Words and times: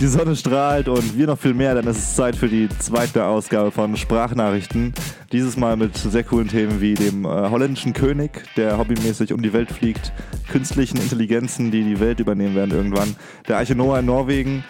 Die 0.00 0.08
Sonne 0.08 0.34
strahlt 0.34 0.88
und 0.88 1.16
wir 1.16 1.28
noch 1.28 1.38
viel 1.38 1.54
mehr, 1.54 1.76
denn 1.76 1.86
es 1.86 1.98
ist 1.98 2.16
Zeit 2.16 2.34
für 2.34 2.48
die 2.48 2.68
zweite 2.80 3.24
Ausgabe 3.24 3.70
von 3.70 3.96
Sprachnachrichten. 3.96 4.92
Dieses 5.30 5.56
Mal 5.56 5.76
mit 5.76 5.96
sehr 5.96 6.24
coolen 6.24 6.48
Themen 6.48 6.80
wie 6.80 6.94
dem 6.94 7.24
äh, 7.24 7.28
holländischen 7.28 7.92
König, 7.92 8.42
der 8.56 8.76
hobbymäßig 8.76 9.32
um 9.32 9.40
die 9.40 9.52
Welt 9.52 9.70
fliegt, 9.70 10.12
künstlichen 10.50 10.98
Intelligenzen, 10.98 11.70
die 11.70 11.84
die 11.84 12.00
Welt 12.00 12.18
übernehmen 12.18 12.56
werden 12.56 12.72
irgendwann, 12.72 13.14
der 13.46 13.58
Arche 13.58 13.76
Noah 13.76 14.00
in 14.00 14.06
Norwegen, 14.06 14.64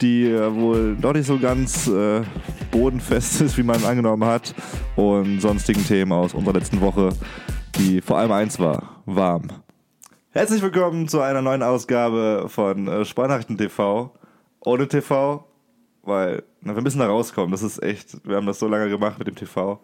die 0.00 0.24
äh, 0.24 0.52
wohl 0.54 0.96
doch 0.98 1.12
nicht 1.12 1.26
so 1.26 1.38
ganz 1.38 1.86
äh, 1.86 2.22
bodenfest 2.70 3.40
ist, 3.42 3.58
wie 3.58 3.62
man 3.62 3.84
angenommen 3.84 4.24
hat, 4.24 4.54
und 4.96 5.40
sonstigen 5.40 5.86
Themen 5.86 6.12
aus 6.12 6.32
unserer 6.32 6.54
letzten 6.54 6.80
Woche, 6.80 7.10
die 7.78 8.00
vor 8.00 8.18
allem 8.18 8.32
eins 8.32 8.58
war, 8.58 9.02
warm. 9.04 9.48
Herzlich 10.34 10.62
willkommen 10.62 11.08
zu 11.08 11.20
einer 11.20 11.42
neuen 11.42 11.62
Ausgabe 11.62 12.46
von 12.48 12.88
äh, 12.88 13.04
Sprachnachrichten 13.04 13.58
TV 13.58 14.10
ohne 14.60 14.88
TV, 14.88 15.44
weil 16.04 16.42
na, 16.62 16.74
wir 16.74 16.80
müssen 16.80 17.00
da 17.00 17.06
rauskommen. 17.06 17.50
Das 17.50 17.62
ist 17.62 17.82
echt, 17.82 18.26
wir 18.26 18.36
haben 18.36 18.46
das 18.46 18.58
so 18.58 18.66
lange 18.66 18.88
gemacht 18.88 19.18
mit 19.18 19.28
dem 19.28 19.34
TV, 19.34 19.78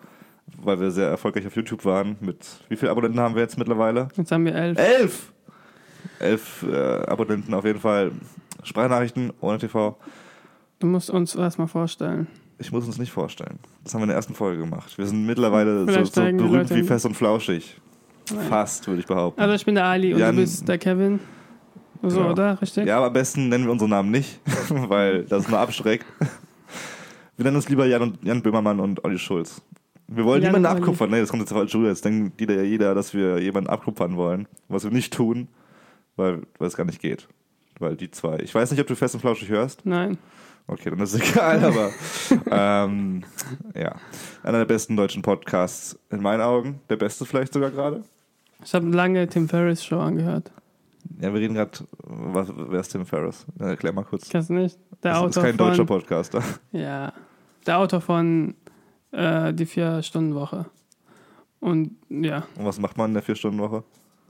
weil 0.57 0.81
wir 0.81 0.91
sehr 0.91 1.07
erfolgreich 1.11 1.47
auf 1.47 1.55
YouTube 1.55 1.85
waren. 1.85 2.17
Mit 2.21 2.47
wie 2.71 2.77
viele 2.77 2.91
Abonnenten 2.91 3.21
haben 3.21 3.35
wir 3.35 3.43
jetzt 3.43 3.59
mittlerweile? 3.59 4.09
Jetzt 4.17 4.33
haben 4.33 4.47
wir 4.47 4.55
elf. 4.55 4.79
Elf! 4.79 5.33
Elf 6.19 6.63
äh, 6.67 7.03
Abonnenten 7.03 7.53
auf 7.53 7.67
jeden 7.67 7.81
Fall. 7.81 8.13
Sprachnachrichten 8.63 9.35
ohne 9.43 9.59
TV. 9.59 9.99
Du 10.79 10.87
musst 10.87 11.11
uns 11.11 11.35
erstmal 11.35 11.69
vorstellen. 11.69 12.27
Ich 12.57 12.73
muss 12.73 12.87
uns 12.87 12.97
nicht 12.97 13.13
vorstellen. 13.13 13.59
Das 13.85 13.93
haben 13.93 14.01
wir 14.01 14.05
in 14.05 14.09
der 14.09 14.17
ersten 14.17 14.35
Folge 14.35 14.63
gemacht. 14.63 14.97
Wir 14.97 15.07
sind 15.07 15.27
mittlerweile 15.27 15.85
so, 15.85 16.05
so 16.05 16.23
berühmt 16.23 16.75
wie 16.75 16.85
fest 16.85 17.05
und 17.05 17.15
flauschig. 17.19 17.79
Fast, 18.49 18.87
würde 18.87 19.01
ich 19.01 19.07
behaupten. 19.07 19.41
Also 19.41 19.55
ich 19.55 19.65
bin 19.65 19.75
der 19.75 19.85
Ali 19.85 20.15
und 20.15 20.21
Jan- 20.21 20.35
du 20.37 20.43
bist 20.43 20.69
der 20.69 20.79
Kevin. 20.79 21.21
So, 22.03 22.19
Genau. 22.19 22.31
oder? 22.31 22.63
Richtig? 22.63 22.87
Ja, 22.87 22.99
aber 22.99 23.07
am 23.07 23.13
besten 23.13 23.49
nennen 23.49 23.65
wir 23.65 23.73
unsere 23.73 23.89
Namen 23.91 24.11
nicht, 24.11 24.41
weil 24.69 25.25
das 25.25 25.49
nur 25.49 25.59
abschreckt. 25.59 26.07
Wir 27.37 27.45
nennen 27.45 27.57
uns 27.57 27.69
lieber 27.69 27.87
Jan, 27.87 28.03
und, 28.03 28.25
Jan 28.25 28.43
Böhmermann 28.43 28.81
und 28.81 29.05
Olli 29.05 29.19
Schulz. 29.19 29.61
Wir 30.07 30.25
wollen 30.25 30.43
Jan 30.43 30.53
niemanden 30.53 30.79
abkupfern. 30.79 31.11
Nee, 31.11 31.21
das 31.21 31.29
kommt 31.31 31.43
jetzt 31.43 31.53
falsch 31.53 31.75
rüber. 31.75 31.89
Jetzt 31.89 32.05
denkt 32.05 32.41
jeder, 32.41 32.63
jeder, 32.63 32.95
dass 32.95 33.15
wir 33.15 33.41
jemanden 33.41 33.69
abkupfern 33.71 34.17
wollen. 34.17 34.49
Was 34.69 34.85
wir 34.85 34.91
nicht 34.91 35.13
tun, 35.13 35.49
weil, 36.17 36.43
weil 36.59 36.69
es 36.69 36.77
gar 36.77 36.85
nicht 36.87 37.01
geht. 37.01 37.29
Weil 37.79 37.95
die 37.97 38.11
zwei. 38.11 38.39
Ich 38.41 38.55
weiß 38.55 38.71
nicht, 38.71 38.81
ob 38.81 38.87
du 38.87 38.97
fest 38.97 39.15
und 39.15 39.21
flauschig 39.21 39.49
hörst. 39.51 39.85
Nein. 39.85 40.19
Okay, 40.67 40.91
dann 40.91 41.01
ist 41.01 41.15
es 41.15 41.31
egal, 41.31 41.63
aber 41.65 41.91
ähm, 42.51 43.23
ja. 43.75 43.95
Einer 44.43 44.59
der 44.59 44.65
besten 44.67 44.97
deutschen 44.97 45.23
Podcasts 45.23 45.99
in 46.11 46.21
meinen 46.23 46.41
Augen. 46.43 46.81
Der 46.91 46.97
beste 46.97 47.25
vielleicht 47.27 47.53
sogar 47.53 47.71
gerade. 47.71 48.03
Ich 48.65 48.75
habe 48.75 48.87
lange 48.89 49.27
Tim 49.29 49.49
Ferriss 49.49 49.85
Show 49.85 49.99
angehört. 50.01 50.51
Ja, 51.21 51.33
wir 51.33 51.41
reden 51.41 51.55
gerade, 51.55 51.71
was- 52.05 52.53
wer 52.55 52.81
ist 52.81 52.89
Tim 52.91 53.07
Ferriss? 53.07 53.47
Ja, 53.59 53.69
erklär 53.69 53.93
mal 53.93 54.05
kurz. 54.05 54.29
Kennst 54.29 54.51
du 54.51 54.55
nicht? 54.55 54.79
Der 55.03 55.13
Das 55.13 55.19
Autor 55.19 55.29
ist 55.29 55.37
kein 55.43 55.57
von, 55.57 55.67
deutscher 55.69 55.85
Podcaster. 55.85 56.43
Ja. 56.73 57.13
Der 57.67 57.79
Autor 57.79 58.01
von 58.01 58.55
äh, 59.13 59.53
Die 59.55 59.67
Vier-Stunden-Woche. 59.67 60.67
Und 61.61 61.97
ja. 62.09 62.45
Und 62.57 62.65
was 62.65 62.79
macht 62.79 62.97
man 62.97 63.11
in 63.11 63.15
der 63.15 63.23
Vier-Stunden-Woche? 63.23 63.83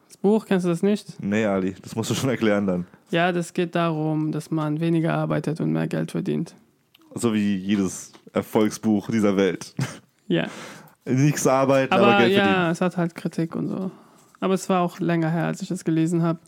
Das 0.07 0.17
Buch, 0.17 0.47
kennst 0.47 0.65
du 0.65 0.71
das 0.71 0.83
nicht? 0.83 1.23
Nee, 1.23 1.45
Ali, 1.45 1.75
das 1.83 1.95
musst 1.95 2.09
du 2.11 2.15
schon 2.15 2.31
erklären 2.31 2.67
dann. 2.67 2.87
Ja, 3.11 3.33
das 3.33 3.53
geht 3.53 3.75
darum, 3.75 4.33
dass 4.33 4.51
man 4.51 4.81
weniger 4.81 5.15
arbeitet 5.15 5.61
und 5.61 5.73
mehr 5.73 5.87
Geld 5.89 6.13
verdient. 6.13 6.55
So 7.15 7.35
wie 7.35 7.57
jedes 7.57 8.13
Erfolgsbuch 8.33 9.11
dieser 9.11 9.37
Welt. 9.37 9.75
Ja. 10.27 10.47
Nichts 11.05 11.47
arbeiten, 11.47 11.93
aber, 11.93 12.07
Aber 12.07 12.19
Geld 12.19 12.33
ja, 12.37 12.45
verdienen. 12.45 12.71
es 12.71 12.81
hat 12.81 12.97
halt 12.97 13.15
Kritik 13.15 13.55
und 13.57 13.69
so. 13.69 13.91
Aber 14.41 14.55
es 14.55 14.69
war 14.69 14.83
auch 14.83 15.01
länger 15.01 15.31
her, 15.31 15.47
als 15.47 15.63
ich 15.63 15.69
das 15.69 15.85
gelesen 15.85 16.23
habe. 16.23 16.39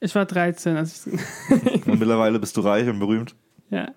Ich 0.00 0.14
war 0.14 0.26
13, 0.26 0.76
als 0.76 1.06
ich. 1.06 1.12
Und 1.86 1.98
mittlerweile 1.98 2.38
bist 2.38 2.56
du 2.56 2.60
reich 2.60 2.88
und 2.88 2.98
berühmt. 2.98 3.34
ja. 3.70 3.88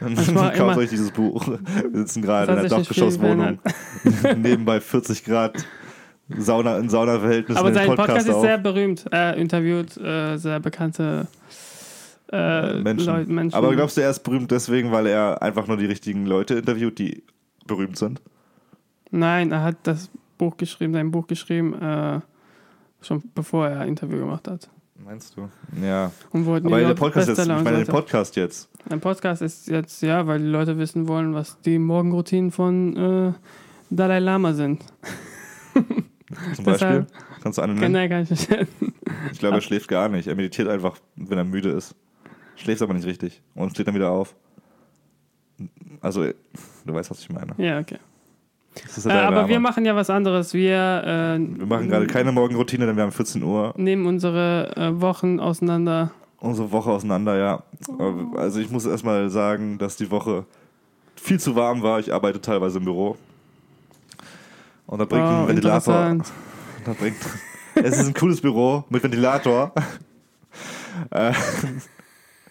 Dann 0.00 0.14
kauft 0.54 0.78
euch 0.78 0.90
dieses 0.90 1.10
Buch. 1.10 1.46
Wir 1.48 2.00
sitzen 2.00 2.22
gerade 2.22 2.52
in 2.52 2.58
einer 2.58 2.68
viel 2.68 2.78
Dachgeschosswohnung. 2.78 3.58
Nebenbei 4.36 4.80
40 4.80 5.24
Grad 5.24 5.66
Sauna 6.36 6.78
in 6.78 6.88
Saunaverhältnissen 6.88 7.58
Aber 7.58 7.72
sein 7.72 7.88
Podcast, 7.88 8.08
Podcast 8.08 8.28
ist 8.28 8.40
sehr 8.40 8.58
berühmt. 8.58 9.06
Er 9.10 9.34
interviewt 9.36 9.96
äh, 9.96 10.36
sehr 10.36 10.60
bekannte 10.60 11.26
äh, 12.30 12.74
Menschen. 12.80 13.06
Leute, 13.06 13.32
Menschen. 13.32 13.56
Aber 13.56 13.74
glaubst 13.74 13.96
du, 13.96 14.02
er 14.02 14.10
ist 14.10 14.20
berühmt 14.20 14.50
deswegen, 14.50 14.92
weil 14.92 15.06
er 15.06 15.42
einfach 15.42 15.66
nur 15.66 15.76
die 15.76 15.86
richtigen 15.86 16.26
Leute 16.26 16.54
interviewt, 16.54 16.98
die 16.98 17.22
berühmt 17.66 17.96
sind? 17.96 18.20
Nein, 19.10 19.52
er 19.52 19.62
hat 19.62 19.76
das 19.84 20.10
Buch 20.36 20.56
geschrieben, 20.56 20.92
sein 20.92 21.10
Buch 21.10 21.26
geschrieben, 21.26 21.74
äh, 21.80 22.20
schon 23.00 23.22
bevor 23.34 23.68
er 23.68 23.80
ein 23.80 23.88
Interview 23.88 24.18
gemacht 24.18 24.48
hat. 24.48 24.68
Meinst 25.04 25.36
du? 25.36 25.48
Ja. 25.80 26.10
Und 26.30 26.44
wurde 26.44 26.66
Aber 26.66 26.80
der 26.80 26.94
Podcast 26.94 27.28
jetzt, 27.28 27.38
ich 27.38 27.46
meine 27.46 27.84
den. 27.84 27.86
Podcast 27.86 28.36
jetzt. 28.36 28.68
Ein 28.90 29.00
Podcast 29.00 29.42
ist 29.42 29.68
jetzt, 29.68 30.02
ja, 30.02 30.26
weil 30.26 30.40
die 30.40 30.46
Leute 30.46 30.76
wissen 30.78 31.06
wollen, 31.06 31.34
was 31.34 31.60
die 31.60 31.78
Morgenroutinen 31.78 32.50
von 32.50 32.96
äh, 32.96 33.32
Dalai 33.90 34.18
Lama 34.18 34.52
sind. 34.54 34.84
Zum 36.54 36.64
Beispiel. 36.64 37.06
Kannst 37.42 37.58
du 37.58 37.62
eine 37.62 37.74
nennen? 37.74 37.92
Genau, 37.92 38.08
kann 38.08 38.22
ich 38.22 38.30
nicht. 38.30 38.68
Ich 39.32 39.38
glaube, 39.38 39.56
er 39.56 39.60
schläft 39.60 39.88
gar 39.88 40.08
nicht. 40.08 40.26
Er 40.26 40.34
meditiert 40.34 40.68
einfach, 40.68 40.98
wenn 41.16 41.38
er 41.38 41.44
müde 41.44 41.70
ist. 41.70 41.94
Schläft 42.56 42.82
aber 42.82 42.94
nicht 42.94 43.06
richtig. 43.06 43.40
Und 43.54 43.70
steht 43.70 43.86
dann 43.86 43.94
wieder 43.94 44.10
auf. 44.10 44.34
Also, 46.00 46.24
du 46.84 46.94
weißt, 46.94 47.10
was 47.10 47.20
ich 47.20 47.30
meine. 47.30 47.54
ja, 47.56 47.78
okay. 47.78 47.98
Äh, 48.84 49.08
ja 49.08 49.14
der 49.14 49.26
aber 49.26 49.36
Name. 49.36 49.48
wir 49.48 49.60
machen 49.60 49.84
ja 49.84 49.94
was 49.96 50.10
anderes. 50.10 50.54
Wir, 50.54 50.74
äh, 51.04 51.38
wir 51.58 51.66
machen 51.66 51.88
gerade 51.88 52.06
keine 52.06 52.32
Morgenroutine, 52.32 52.86
denn 52.86 52.96
wir 52.96 53.02
haben 53.04 53.12
14 53.12 53.42
Uhr. 53.42 53.74
nehmen 53.76 54.06
unsere 54.06 54.74
äh, 54.76 55.00
Wochen 55.00 55.40
auseinander. 55.40 56.10
Unsere 56.40 56.70
Woche 56.70 56.90
auseinander, 56.90 57.36
ja. 57.36 57.62
Aber- 57.98 58.38
Also, 58.40 58.60
ich 58.60 58.70
muss 58.70 58.86
erstmal 58.86 59.28
sagen, 59.30 59.78
dass 59.78 59.96
die 59.96 60.10
Woche 60.10 60.44
viel 61.16 61.40
zu 61.40 61.56
warm 61.56 61.82
war. 61.82 61.98
Ich 61.98 62.12
arbeite 62.12 62.40
teilweise 62.40 62.78
im 62.78 62.84
Büro. 62.84 63.16
Und 64.86 64.98
da 65.00 65.04
bringt 65.04 65.24
Wow, 65.24 65.42
ein 65.42 65.48
Ventilator. 65.48 66.16
Oh. 66.18 66.22
Da 66.84 66.92
bringt, 66.94 67.16
es 67.74 67.98
ist 67.98 68.06
ein 68.06 68.14
cooles 68.14 68.40
Büro 68.40 68.84
mit 68.88 69.02
Ventilator. 69.02 69.72
Äh, 71.10 71.32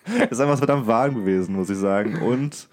Es 0.06 0.32
ist 0.32 0.40
einfach 0.40 0.58
verdammt 0.58 0.88
warm 0.88 1.16
gewesen, 1.16 1.56
muss 1.56 1.70
ich 1.70 1.78
sagen. 1.78 2.22
Und 2.22 2.70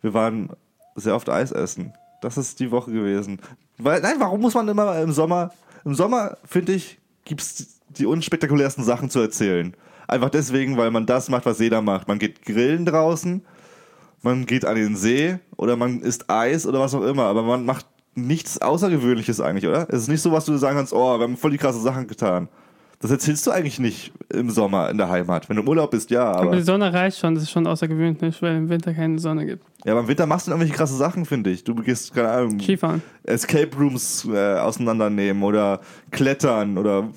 wir 0.00 0.14
waren 0.14 0.48
sehr 0.94 1.14
oft 1.14 1.28
Eis 1.28 1.52
essen. 1.52 1.92
Das 2.20 2.36
ist 2.36 2.60
die 2.60 2.70
Woche 2.70 2.92
gewesen. 2.92 3.40
Weil, 3.78 4.00
nein, 4.00 4.16
warum 4.18 4.40
muss 4.40 4.54
man 4.54 4.68
immer 4.68 4.98
im 5.00 5.12
Sommer? 5.12 5.52
Im 5.84 5.94
Sommer, 5.94 6.36
finde 6.44 6.72
ich, 6.72 6.98
gibt 7.24 7.40
es 7.40 7.80
die 7.88 8.06
unspektakulärsten 8.06 8.84
Sachen 8.84 9.10
zu 9.10 9.20
erzählen. 9.20 9.74
Einfach 10.06 10.30
deswegen, 10.30 10.76
weil 10.76 10.90
man 10.90 11.06
das 11.06 11.28
macht, 11.28 11.46
was 11.46 11.58
jeder 11.58 11.82
macht. 11.82 12.08
Man 12.08 12.18
geht 12.18 12.42
grillen 12.42 12.84
draußen, 12.84 13.42
man 14.22 14.44
geht 14.44 14.64
an 14.64 14.76
den 14.76 14.96
See 14.96 15.38
oder 15.56 15.76
man 15.76 16.00
isst 16.00 16.28
Eis 16.28 16.66
oder 16.66 16.80
was 16.80 16.94
auch 16.94 17.02
immer. 17.02 17.24
Aber 17.24 17.42
man 17.42 17.64
macht 17.64 17.86
nichts 18.14 18.60
Außergewöhnliches 18.60 19.40
eigentlich, 19.40 19.66
oder? 19.66 19.86
Es 19.88 20.02
ist 20.02 20.08
nicht 20.08 20.20
so, 20.20 20.32
was 20.32 20.44
du 20.44 20.56
sagen 20.56 20.76
kannst, 20.76 20.92
oh, 20.92 21.18
wir 21.18 21.24
haben 21.24 21.36
voll 21.36 21.52
die 21.52 21.58
krasse 21.58 21.80
Sachen 21.80 22.06
getan. 22.06 22.48
Das 23.02 23.10
erzählst 23.10 23.46
du 23.46 23.50
eigentlich 23.50 23.78
nicht 23.78 24.12
im 24.28 24.50
Sommer 24.50 24.90
in 24.90 24.98
der 24.98 25.08
Heimat. 25.08 25.48
Wenn 25.48 25.56
du 25.56 25.62
im 25.62 25.68
Urlaub 25.68 25.90
bist, 25.90 26.10
ja, 26.10 26.22
Aber 26.32 26.42
aber, 26.48 26.56
die 26.56 26.62
Sonne 26.62 26.92
reicht 26.92 27.18
schon, 27.18 27.34
das 27.34 27.44
ist 27.44 27.50
schon 27.50 27.66
außergewöhnlich, 27.66 28.42
weil 28.42 28.56
im 28.56 28.68
Winter 28.68 28.92
keine 28.92 29.18
Sonne 29.18 29.46
gibt. 29.46 29.64
ja, 29.86 29.92
aber 29.92 30.02
im 30.02 30.08
Winter 30.08 30.26
machst 30.26 30.46
du 30.46 30.50
irgendwelche 30.50 30.74
krasse 30.74 30.96
Sachen, 30.96 31.24
finde 31.24 31.48
ich. 31.48 31.64
Du 31.64 31.74
gehst, 31.76 32.14
keine 32.14 32.28
Ahnung, 32.28 32.60
Skifahren. 32.60 33.02
Escape 33.24 33.74
Rooms 33.74 34.28
äh, 34.30 34.58
auseinandernehmen 34.58 35.42
oder 35.42 35.80
klettern 36.10 36.76
oder 36.76 37.08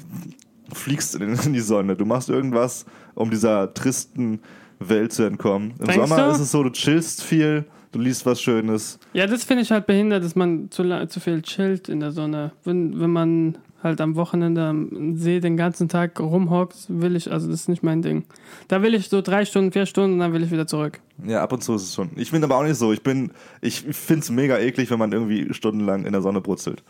fliegst 0.72 1.16
in, 1.16 1.34
in 1.46 1.52
die 1.54 1.60
Sonne. 1.60 1.98
Du 1.98 2.06
machst 2.06 2.30
irgendwas, 2.30 2.86
um 3.14 3.30
dieser 3.30 3.74
tristen 3.74 4.40
Welt 4.80 5.12
zu 5.12 5.24
entkommen. 5.24 5.74
Im 5.80 5.88
Denkst 5.88 6.08
Sommer 6.10 6.28
du? 6.28 6.32
ist 6.32 6.40
es 6.40 6.52
so, 6.52 6.64
du 6.64 6.70
chillst 6.72 7.24
viel, 7.24 7.66
du 7.92 8.00
liest 8.00 8.26
was 8.26 8.42
Schönes. 8.42 9.00
Ja, 9.12 9.28
das 9.28 9.44
finde 9.44 9.64
ich 9.64 9.72
halt 9.72 9.86
behindert, 9.86 10.24
dass 10.24 10.36
man 10.36 10.72
zu, 10.72 10.84
zu 11.08 11.20
viel 11.20 11.42
chillt 11.42 11.90
in 11.90 12.00
der 12.00 12.12
Sonne. 12.12 12.54
Wenn, 12.64 13.00
wenn 13.02 13.12
man 13.12 13.58
halt 13.84 14.00
am 14.02 14.16
Wochenende 14.16 14.64
am 14.64 15.16
See 15.18 15.40
den 15.40 15.58
ganzen 15.58 15.90
Tag 15.90 16.20
rumhockt, 16.20 16.86
will 16.88 17.16
ich, 17.16 17.32
also 17.32 17.48
das 17.50 17.62
ist 17.62 17.70
nicht 17.70 17.84
mein 17.84 18.02
Ding. 18.02 18.24
Da 18.68 18.82
will 18.82 18.94
ich 18.94 19.10
so 19.10 19.22
drei 19.22 19.46
Stunden, 19.46 19.72
vier 19.72 19.86
Stunden 19.86 20.14
und 20.14 20.20
dann 20.20 20.34
will 20.34 20.44
ich 20.44 20.52
wieder 20.52 20.66
zurück. 20.68 21.00
Ja, 21.26 21.44
ab 21.44 21.52
und 21.54 21.64
zu 21.64 21.76
ist 21.76 21.84
es 21.84 21.94
schon. 21.94 22.10
Ich 22.16 22.32
bin 22.32 22.44
aber 22.44 22.56
auch 22.58 22.64
nicht 22.64 22.78
so. 22.78 22.94
Ich 22.94 23.04
bin, 23.04 23.32
ich 23.62 23.82
finde 23.82 24.22
es 24.22 24.32
mega 24.32 24.58
eklig, 24.58 24.90
wenn 24.90 25.00
man 25.00 25.12
irgendwie 25.12 25.54
stundenlang 25.54 26.06
in 26.06 26.14
der 26.14 26.22
Sonne 26.22 26.42
brutzelt. 26.42 26.84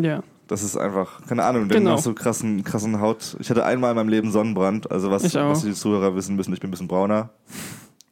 Ja. 0.00 0.22
Das 0.46 0.64
ist 0.64 0.76
einfach, 0.76 1.24
keine 1.28 1.44
Ahnung, 1.44 1.68
dann 1.68 1.78
Genau. 1.78 1.92
hast 1.92 2.06
du 2.06 2.12
krassen, 2.14 2.64
krassen 2.64 3.00
Haut. 3.00 3.36
Ich 3.38 3.50
hatte 3.50 3.64
einmal 3.64 3.90
in 3.90 3.96
meinem 3.96 4.08
Leben 4.08 4.32
Sonnenbrand, 4.32 4.90
also 4.90 5.08
was, 5.10 5.22
Ich 5.22 5.34
was 5.36 5.62
die 5.62 5.74
Zuhörer 5.74 6.16
wissen 6.16 6.34
müssen, 6.34 6.52
ich 6.52 6.58
bin 6.60 6.68
ein 6.68 6.70
bisschen 6.72 6.88
brauner. 6.88 7.30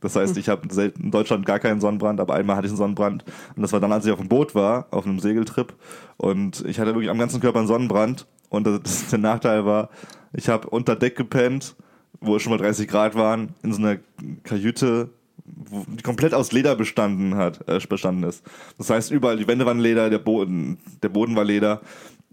Das 0.01 0.15
heißt, 0.15 0.37
ich 0.37 0.49
habe 0.49 0.69
in 0.97 1.11
Deutschland 1.11 1.45
gar 1.45 1.59
keinen 1.59 1.81
Sonnenbrand, 1.81 2.21
aber 2.21 2.35
einmal 2.35 2.57
hatte 2.57 2.67
ich 2.67 2.73
einen 2.73 2.79
Sonnenbrand. 2.79 3.25
Und 3.57 3.63
das 3.63 3.73
war 3.73 3.81
dann, 3.81 3.93
als 3.93 4.07
ich 4.07 4.13
auf 4.13 4.21
dem 4.21 4.29
Boot 4.29 4.55
war, 4.55 4.87
auf 4.91 5.07
einem 5.07 5.19
Segeltrip. 5.19 5.75
Und 6.17 6.65
ich 6.67 6.79
hatte 6.79 6.95
wirklich 6.95 7.11
am 7.11 7.19
ganzen 7.19 7.41
Körper 7.41 7.59
einen 7.59 7.69
Sonnenbrand. 7.69 8.27
Und 8.49 8.67
das, 8.67 9.09
der 9.09 9.19
Nachteil 9.19 9.67
war, 9.67 9.91
ich 10.33 10.49
habe 10.49 10.69
unter 10.69 10.95
Deck 10.95 11.17
gepennt, 11.17 11.75
wo 12.21 12.37
es 12.37 12.43
schon 12.43 12.53
mal 12.53 12.59
30 12.59 12.89
Grad 12.89 13.15
waren, 13.15 13.55
in 13.63 13.73
so 13.73 13.81
einer 13.81 13.99
Kajüte, 14.45 15.11
die 15.45 16.03
komplett 16.03 16.35
aus 16.35 16.53
Leder 16.53 16.77
bestanden 16.77 17.35
hat, 17.35 17.67
äh, 17.69 17.81
bestanden 17.89 18.23
ist. 18.25 18.45
Das 18.77 18.91
heißt, 18.91 19.11
überall, 19.11 19.37
die 19.37 19.49
Wände 19.49 19.67
waren 19.67 19.81
Leder, 19.81 20.11
der 20.11 20.19
Boden, 20.19 20.79
der 21.03 21.09
Boden 21.09 21.35
war 21.37 21.45
Leder. 21.45 21.81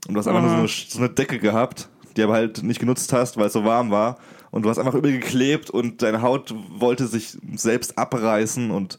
Und 0.07 0.13
du 0.13 0.19
hast 0.19 0.27
einfach 0.27 0.41
nur 0.41 0.49
so 0.49 0.55
Aha. 0.55 0.61
eine, 0.61 0.67
so 0.67 0.99
eine 0.99 1.09
Decke 1.09 1.39
gehabt, 1.39 1.89
die 2.15 2.23
aber 2.23 2.33
halt 2.33 2.61
nicht 2.63 2.79
genutzt 2.79 3.11
hast, 3.13 3.37
weil 3.37 3.47
es 3.47 3.53
so 3.53 3.65
warm 3.65 3.89
war. 3.89 4.17
Und 4.55 4.63
du 4.63 4.69
hast 4.69 4.79
einfach 4.79 4.95
übergeklebt 4.95 5.69
und 5.69 6.01
deine 6.01 6.21
Haut 6.21 6.55
wollte 6.79 7.07
sich 7.07 7.37
selbst 7.55 7.97
abreißen 7.97 8.71
und 8.71 8.97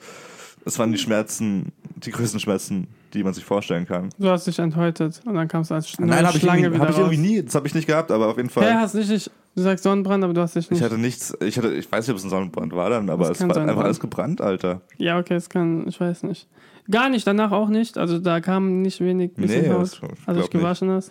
es 0.67 0.79
waren 0.79 0.93
die 0.93 0.99
Schmerzen, 0.99 1.73
die 1.97 2.11
größten 2.11 2.41
Schmerzen, 2.41 2.88
die 3.14 3.23
man 3.25 3.32
sich 3.32 3.44
vorstellen 3.44 3.87
kann. 3.87 4.11
Du 4.19 4.29
hast 4.29 4.47
dich 4.47 4.58
enthäutet 4.58 5.23
und 5.25 5.35
dann 5.35 5.49
kamst 5.49 5.70
du 5.70 5.75
als 5.76 5.99
neue 5.99 6.08
Nein, 6.11 6.26
habe 6.26 6.37
ich, 6.37 6.43
Schlange 6.43 6.62
irgendwie- 6.62 6.76
wieder 6.81 6.88
hab 6.88 6.93
ich 6.94 6.99
irgendwie 6.99 7.19
nie, 7.35 7.43
das 7.43 7.55
habe 7.55 7.67
ich 7.67 7.75
nicht 7.75 7.87
gehabt, 7.87 8.11
aber 8.11 8.26
auf 8.29 8.37
jeden 8.37 8.50
Fall. 8.50 8.64
Hä, 8.70 8.75
hast 8.75 8.94
nicht, 8.94 9.08
nicht, 9.08 9.31
du 9.55 9.62
sagst 9.62 9.85
Sonnenbrand, 9.85 10.23
aber 10.25 10.35
du 10.35 10.41
hast 10.43 10.56
dich 10.56 10.69
nicht. 10.70 10.79
Ich 10.81 10.85
hatte 10.85 10.99
nichts, 10.99 11.35
ich 11.41 11.56
hatte, 11.56 11.73
ich 11.73 11.91
weiß 11.91 12.06
nicht, 12.06 12.12
ob 12.12 12.19
es 12.19 12.25
ein 12.25 12.31
Sonnenbrand 12.31 12.75
war 12.75 12.91
dann, 12.91 13.08
aber 13.08 13.31
es 13.31 13.38
kann 13.38 13.49
war 13.49 13.55
sein, 13.55 13.70
einfach 13.70 13.85
alles 13.85 14.00
gebrannt, 14.00 14.41
Alter. 14.41 14.82
ja, 14.99 15.19
okay, 15.19 15.35
es 15.35 15.49
kann, 15.49 15.87
ich 15.88 15.99
weiß 16.00 16.25
nicht. 16.25 16.49
Gar 16.91 17.08
nicht, 17.08 17.26
danach 17.26 17.50
auch 17.50 17.69
nicht. 17.69 17.97
Also 17.99 18.19
da 18.19 18.41
kam 18.41 18.82
nicht 18.82 19.00
wenig 19.00 19.35
bisschen 19.35 19.62
Nee, 19.62 19.70
Haut, 19.70 19.87
ich 19.87 20.00
als 20.26 20.37
ich 20.37 20.43
nicht. 20.43 20.50
gewaschen 20.53 20.91
hast. 20.91 21.11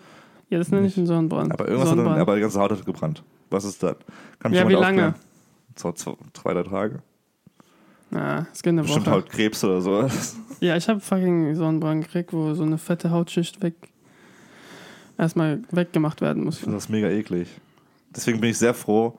Ja, 0.49 0.57
das 0.59 0.69
nenne 0.69 0.87
ich 0.87 0.97
einen 0.97 1.07
Sonnenbrand. 1.07 1.51
Aber 1.51 1.65
irgendwas 1.67 1.89
hat 1.89 1.97
dann, 1.97 2.05
Sonnenbrand. 2.05 2.21
aber 2.21 2.35
die 2.35 2.41
ganze 2.41 2.59
Haut 2.59 2.71
hat 2.71 2.85
gebrannt. 2.85 3.23
Was 3.49 3.63
ist 3.65 3.81
das? 3.83 3.95
Kann 4.39 4.51
mich 4.51 4.59
Ja, 4.59 4.67
wie 4.69 4.73
lange? 4.73 5.07
aufklären? 5.09 5.15
So 5.75 5.91
zwei, 5.91 6.13
zwei, 6.33 6.53
drei 6.53 6.63
Tage. 6.63 6.99
Ja, 8.11 8.47
es 8.53 8.61
geht 8.63 8.71
eine 8.71 8.83
Bestimmt 8.83 9.07
Woche. 9.07 9.15
halt 9.15 9.29
Krebs 9.29 9.63
oder 9.63 9.81
so. 9.81 10.07
Ja, 10.61 10.77
ich 10.77 10.87
habe 10.87 10.99
fucking 10.99 11.55
Sonnenbrand 11.55 12.05
gekriegt, 12.05 12.31
wo 12.31 12.53
so 12.53 12.63
eine 12.63 12.77
fette 12.77 13.11
Hautschicht 13.11 13.61
weg 13.61 13.73
erstmal 15.17 15.61
weggemacht 15.71 16.21
werden 16.21 16.43
muss. 16.43 16.55
Ich 16.55 16.61
finde 16.61 16.77
das 16.77 16.89
mega 16.89 17.09
eklig. 17.09 17.49
Deswegen 18.15 18.39
bin 18.39 18.51
ich 18.51 18.57
sehr 18.57 18.73
froh. 18.73 19.17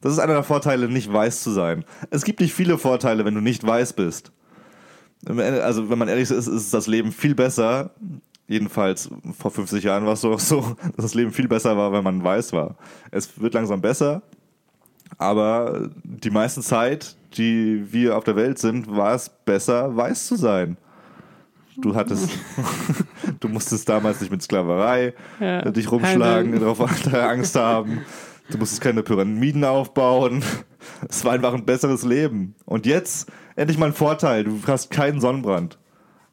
Das 0.00 0.12
ist 0.12 0.18
einer 0.18 0.34
der 0.34 0.42
Vorteile, 0.44 0.88
nicht 0.88 1.12
weiß 1.12 1.42
zu 1.42 1.50
sein. 1.50 1.84
Es 2.10 2.22
gibt 2.24 2.40
nicht 2.40 2.52
viele 2.52 2.78
Vorteile, 2.78 3.24
wenn 3.24 3.34
du 3.34 3.40
nicht 3.40 3.66
weiß 3.66 3.94
bist. 3.94 4.30
Also, 5.26 5.90
wenn 5.90 5.98
man 5.98 6.06
ehrlich 6.08 6.30
ist, 6.30 6.46
ist 6.46 6.72
das 6.72 6.86
Leben 6.86 7.10
viel 7.10 7.34
besser. 7.34 7.90
Jedenfalls 8.48 9.10
vor 9.36 9.50
50 9.50 9.82
Jahren 9.82 10.06
war 10.06 10.12
es 10.12 10.20
so, 10.20 10.36
so, 10.38 10.60
dass 10.96 11.04
das 11.06 11.14
Leben 11.14 11.32
viel 11.32 11.48
besser 11.48 11.76
war, 11.76 11.92
wenn 11.92 12.04
man 12.04 12.22
weiß 12.22 12.52
war. 12.52 12.76
Es 13.10 13.40
wird 13.40 13.54
langsam 13.54 13.80
besser, 13.80 14.22
aber 15.18 15.88
die 16.04 16.30
meiste 16.30 16.60
Zeit, 16.60 17.16
die 17.36 17.92
wir 17.92 18.16
auf 18.16 18.24
der 18.24 18.36
Welt 18.36 18.58
sind, 18.58 18.94
war 18.94 19.14
es 19.14 19.28
besser, 19.28 19.96
weiß 19.96 20.26
zu 20.26 20.36
sein. 20.36 20.76
Du 21.78 21.94
hattest, 21.94 22.30
du 23.40 23.48
musstest 23.48 23.88
damals 23.88 24.20
nicht 24.20 24.30
mit 24.30 24.42
Sklaverei 24.42 25.14
Ja. 25.40 25.62
dich 25.70 25.90
rumschlagen, 25.90 26.58
darauf 26.58 26.80
Angst 27.12 27.56
haben. 27.56 28.02
Du 28.50 28.58
musstest 28.58 28.80
keine 28.80 29.02
Pyramiden 29.02 29.64
aufbauen. 29.64 30.42
Es 31.08 31.24
war 31.24 31.32
einfach 31.32 31.52
ein 31.52 31.64
besseres 31.64 32.04
Leben. 32.04 32.54
Und 32.64 32.86
jetzt 32.86 33.28
endlich 33.56 33.76
mal 33.76 33.86
ein 33.86 33.92
Vorteil. 33.92 34.44
Du 34.44 34.60
hast 34.68 34.90
keinen 34.92 35.20
Sonnenbrand. 35.20 35.78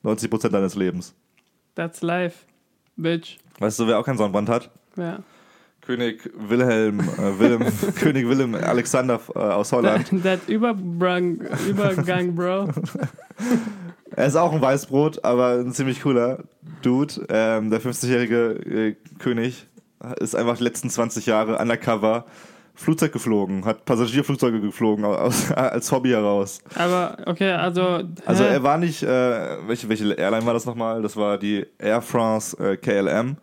90% 0.04 0.50
deines 0.50 0.76
Lebens. 0.76 1.16
That's 1.76 2.02
life, 2.02 2.46
bitch. 2.96 3.38
Weißt 3.60 3.80
du, 3.80 3.88
wer 3.88 4.00
auch 4.00 4.06
keinen 4.06 4.18
Sonnenbrand 4.18 4.50
hat? 4.50 4.70
Ja. 4.96 5.20
König 5.82 6.30
Wilhelm, 6.36 7.00
äh, 7.00 7.40
Willem, 7.40 7.62
König 7.96 8.28
Willem 8.28 8.56
Alexander 8.56 9.20
äh, 9.36 9.40
aus 9.40 9.72
Holland. 9.72 10.10
That, 10.10 10.24
that 10.24 10.40
Überbrang, 10.48 11.42
Übergang, 11.68 12.36
Bro. 12.36 12.70
Er 14.16 14.28
ist 14.28 14.36
auch 14.36 14.54
ein 14.54 14.62
Weißbrot, 14.62 15.26
aber 15.26 15.54
ein 15.54 15.74
ziemlich 15.74 16.04
cooler 16.04 16.44
Dude. 16.84 17.26
Ähm, 17.30 17.72
der 17.72 17.82
50-jährige 17.82 18.52
äh, 18.52 18.96
König 19.18 19.66
ist 20.20 20.36
einfach 20.36 20.58
die 20.58 20.64
letzten 20.64 20.92
20 20.92 21.26
Jahre 21.26 21.58
undercover 21.58 22.26
Flugzeug 22.76 23.12
geflogen, 23.14 23.66
hat 23.66 23.86
Passagierflugzeuge 23.86 24.60
geflogen 24.60 25.06
aus, 25.06 25.52
als 25.56 25.92
Hobby 25.92 26.10
heraus. 26.10 26.60
Aber 26.76 27.18
okay, 27.26 27.52
also. 27.52 28.02
Also 28.26 28.44
hä? 28.44 28.54
er 28.54 28.64
war 28.64 28.78
nicht, 28.78 29.04
äh, 29.04 29.68
welche, 29.68 29.88
welche 29.90 30.12
Airline 30.14 30.46
war 30.46 30.54
das 30.54 30.66
nochmal? 30.66 31.02
Das 31.02 31.16
war 31.16 31.38
die 31.38 31.66
Air 31.78 32.02
France 32.02 32.58
äh, 32.58 32.78
KLM, 32.78 33.38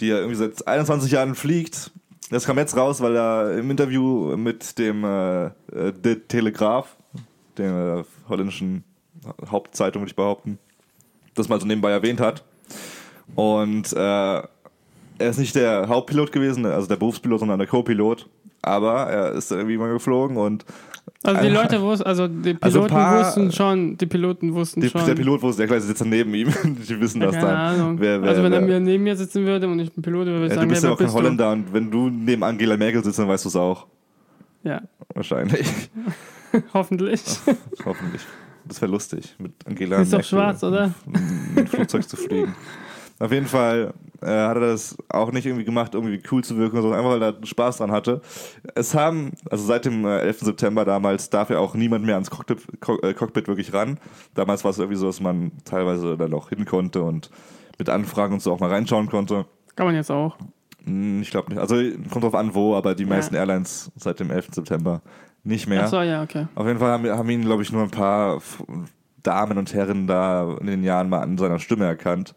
die 0.00 0.08
ja 0.08 0.18
irgendwie 0.18 0.36
seit 0.36 0.66
21 0.66 1.10
Jahren 1.10 1.34
fliegt. 1.34 1.90
Das 2.30 2.44
kam 2.44 2.58
jetzt 2.58 2.76
raus, 2.76 3.00
weil 3.00 3.16
er 3.16 3.58
im 3.58 3.70
Interview 3.70 4.36
mit 4.36 4.78
dem 4.78 5.04
äh, 5.04 5.46
äh, 5.46 5.52
De 5.92 6.16
Telegraaf, 6.16 6.96
der 7.56 8.04
äh, 8.04 8.28
holländischen 8.28 8.84
Hauptzeitung, 9.50 10.02
würde 10.02 10.10
ich 10.10 10.16
behaupten, 10.16 10.58
das 11.34 11.48
mal 11.48 11.60
so 11.60 11.66
nebenbei 11.66 11.90
erwähnt 11.90 12.20
hat. 12.20 12.44
Und 13.34 13.92
äh, 13.94 14.42
er 15.18 15.30
ist 15.30 15.38
nicht 15.38 15.54
der 15.54 15.88
Hauptpilot 15.88 16.32
gewesen, 16.32 16.66
also 16.66 16.86
der 16.88 16.96
Berufspilot, 16.96 17.40
sondern 17.40 17.58
der 17.58 17.68
Co-Pilot. 17.68 18.28
Aber 18.62 19.04
er 19.10 19.32
ist 19.32 19.50
irgendwie 19.52 19.76
mal 19.76 19.92
geflogen 19.92 20.36
und 20.38 20.64
also 21.22 21.40
die 21.42 21.48
Leute 21.48 21.80
wussten, 21.82 22.06
also 22.06 22.28
die 22.28 22.54
Piloten 22.54 22.62
Also 22.62 22.82
paar- 22.86 23.20
wussten 23.20 23.52
schon, 23.52 23.96
die 23.98 24.06
Piloten 24.06 24.54
wussten 24.54 24.80
Die, 24.80 24.88
schon. 24.88 25.04
der 25.04 25.14
Pilot 25.14 25.42
wusste, 25.42 25.60
der 25.62 25.66
gleiche 25.68 25.82
sitzt 25.82 26.00
dann 26.00 26.08
neben 26.10 26.32
ihm. 26.34 26.48
Die 26.88 27.00
wissen 27.00 27.20
ja, 27.20 27.26
das 27.26 27.36
keine 27.36 27.46
dann. 27.48 27.56
Ahnung. 27.80 28.00
Wer, 28.00 28.22
wer, 28.22 28.28
also 28.30 28.42
wenn 28.42 28.52
er 28.52 28.60
wer, 28.60 28.66
mir 28.66 28.80
neben 28.80 29.04
mir 29.04 29.16
sitzen 29.16 29.44
würde 29.44 29.66
und 29.68 29.78
ich 29.80 29.94
ein 29.96 30.02
Pilot 30.02 30.26
wäre, 30.26 30.36
würde 30.40 30.46
ich 30.46 30.50
ja, 30.52 30.56
du 30.56 30.60
sagen, 30.60 30.68
bist 30.70 30.82
wer 30.82 30.88
ja 30.90 30.94
auch 30.94 30.98
kein 30.98 31.06
bist 31.06 31.14
du? 31.14 31.18
Holländer 31.22 31.52
und 31.52 31.72
wenn 31.72 31.90
du 31.90 32.08
neben 32.10 32.42
Angela 32.42 32.76
Merkel 32.78 33.04
sitzt, 33.04 33.18
dann 33.18 33.28
weißt 33.28 33.44
du 33.44 33.48
es 33.50 33.56
auch. 33.56 33.86
Ja, 34.62 34.80
Wahrscheinlich. 35.14 35.66
hoffentlich. 36.74 37.22
Hoffentlich. 37.84 38.22
Das 38.66 38.80
wäre 38.80 38.90
lustig, 38.90 39.34
mit 39.38 39.52
Angela 39.66 39.98
Ist 40.00 40.12
doch 40.12 40.18
Merkel 40.18 40.28
schwarz, 40.28 40.62
oder? 40.62 40.94
Mit 41.54 41.68
Flugzeug 41.68 42.08
zu 42.08 42.16
fliegen. 42.16 42.54
Auf 43.20 43.30
jeden 43.30 43.46
Fall 43.46 43.94
äh, 44.22 44.26
hat 44.26 44.56
er 44.56 44.60
das 44.60 44.96
auch 45.08 45.30
nicht 45.30 45.46
irgendwie 45.46 45.64
gemacht, 45.64 45.94
irgendwie 45.94 46.20
cool 46.32 46.42
zu 46.42 46.56
wirken, 46.56 46.80
sondern 46.82 46.98
einfach, 46.98 47.12
weil 47.12 47.22
er 47.22 47.34
Spaß 47.46 47.76
dran 47.78 47.92
hatte. 47.92 48.20
Es 48.74 48.94
haben, 48.94 49.32
also 49.50 49.64
seit 49.64 49.84
dem 49.84 50.04
äh, 50.04 50.18
11. 50.18 50.40
September 50.40 50.84
damals, 50.84 51.30
darf 51.30 51.50
ja 51.50 51.58
auch 51.58 51.74
niemand 51.74 52.04
mehr 52.04 52.14
ans 52.16 52.30
Cockpit, 52.30 52.80
Co 52.80 52.98
äh, 53.02 53.14
Cockpit 53.14 53.46
wirklich 53.46 53.72
ran. 53.72 53.98
Damals 54.34 54.64
war 54.64 54.72
es 54.72 54.78
irgendwie 54.78 54.98
so, 54.98 55.06
dass 55.06 55.20
man 55.20 55.52
teilweise 55.64 56.16
dann 56.16 56.34
auch 56.34 56.48
hin 56.48 56.64
konnte 56.64 57.02
und 57.02 57.30
mit 57.78 57.88
Anfragen 57.88 58.34
und 58.34 58.42
so 58.42 58.52
auch 58.52 58.60
mal 58.60 58.70
reinschauen 58.70 59.08
konnte. 59.08 59.46
Kann 59.76 59.86
man 59.86 59.94
jetzt 59.94 60.10
auch. 60.10 60.36
Hm, 60.84 61.22
Ich 61.22 61.30
glaube 61.30 61.50
nicht. 61.50 61.60
Also 61.60 61.76
kommt 62.10 62.24
drauf 62.24 62.34
an, 62.34 62.54
wo, 62.54 62.74
aber 62.74 62.94
die 62.94 63.04
meisten 63.04 63.34
Airlines 63.34 63.90
seit 63.96 64.18
dem 64.20 64.30
11. 64.30 64.48
September 64.52 65.02
nicht 65.44 65.68
mehr. 65.68 65.84
Ach 65.84 65.88
so, 65.88 66.00
ja, 66.00 66.22
okay. 66.22 66.46
Auf 66.54 66.66
jeden 66.66 66.78
Fall 66.78 66.90
haben, 66.90 67.08
haben 67.08 67.30
ihn, 67.30 67.42
glaube 67.42 67.62
ich, 67.62 67.70
nur 67.70 67.82
ein 67.82 67.90
paar 67.90 68.40
Damen 69.22 69.58
und 69.58 69.72
Herren 69.74 70.06
da 70.06 70.56
in 70.60 70.66
den 70.66 70.82
Jahren 70.82 71.08
mal 71.08 71.20
an 71.20 71.38
seiner 71.38 71.58
Stimme 71.58 71.84
erkannt. 71.84 72.34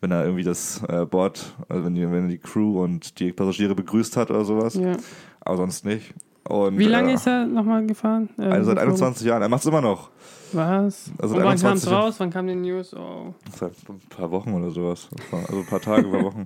Wenn 0.00 0.10
er 0.10 0.24
irgendwie 0.24 0.42
das 0.44 0.82
äh, 0.88 1.06
Board, 1.06 1.54
also 1.68 1.84
wenn 1.84 1.94
die, 1.94 2.02
wenn 2.02 2.24
er 2.24 2.28
die 2.28 2.38
Crew 2.38 2.82
und 2.82 3.18
die 3.18 3.32
Passagiere 3.32 3.74
begrüßt 3.74 4.16
hat 4.16 4.30
oder 4.30 4.44
sowas. 4.44 4.74
Ja. 4.74 4.96
Aber 5.40 5.56
sonst 5.56 5.84
nicht. 5.84 6.14
Und, 6.48 6.78
Wie 6.78 6.84
lange 6.84 7.10
äh, 7.10 7.14
ist 7.14 7.26
er 7.26 7.46
nochmal 7.46 7.84
gefahren? 7.86 8.28
Äh, 8.38 8.42
Also 8.44 8.66
seit 8.66 8.76
geflogen? 8.76 9.02
21 9.02 9.26
Jahren. 9.26 9.42
Er 9.42 9.48
macht 9.48 9.62
es 9.62 9.66
immer 9.66 9.80
noch. 9.80 10.10
Was? 10.52 11.10
Also 11.18 11.34
Und 11.34 11.40
seit 11.40 11.46
wann 11.46 11.56
kam 11.58 11.70
21 11.72 11.86
es 11.86 11.92
raus? 11.92 12.14
Wann 12.18 12.30
kam 12.30 12.46
die 12.46 12.54
News? 12.54 12.94
Oh. 12.94 13.34
Seit 13.52 13.72
ein 13.88 14.00
paar 14.10 14.30
Wochen 14.30 14.52
oder 14.52 14.70
sowas. 14.70 15.08
Also 15.32 15.58
ein 15.58 15.66
paar 15.66 15.80
Tage, 15.80 16.06
ein 16.06 16.12
paar 16.12 16.22
Wochen. 16.22 16.44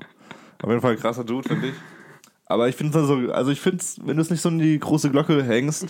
Auf 0.63 0.69
jeden 0.69 0.81
Fall 0.81 0.93
ein 0.93 0.99
krasser 0.99 1.25
Dude, 1.25 1.49
finde 1.49 1.69
ich. 1.69 1.75
Aber 2.47 2.69
ich 2.69 2.77
finde 2.77 2.99
es 2.99 3.03
also, 3.11 3.31
also 3.33 3.51
ich 3.51 3.61
finde 3.61 3.85
wenn 4.05 4.17
du 4.17 4.23
es 4.23 4.31
nicht 4.31 4.41
so 4.41 4.49
in 4.49 4.59
die 4.59 4.79
große 4.79 5.11
Glocke 5.11 5.43
hängst, 5.43 5.85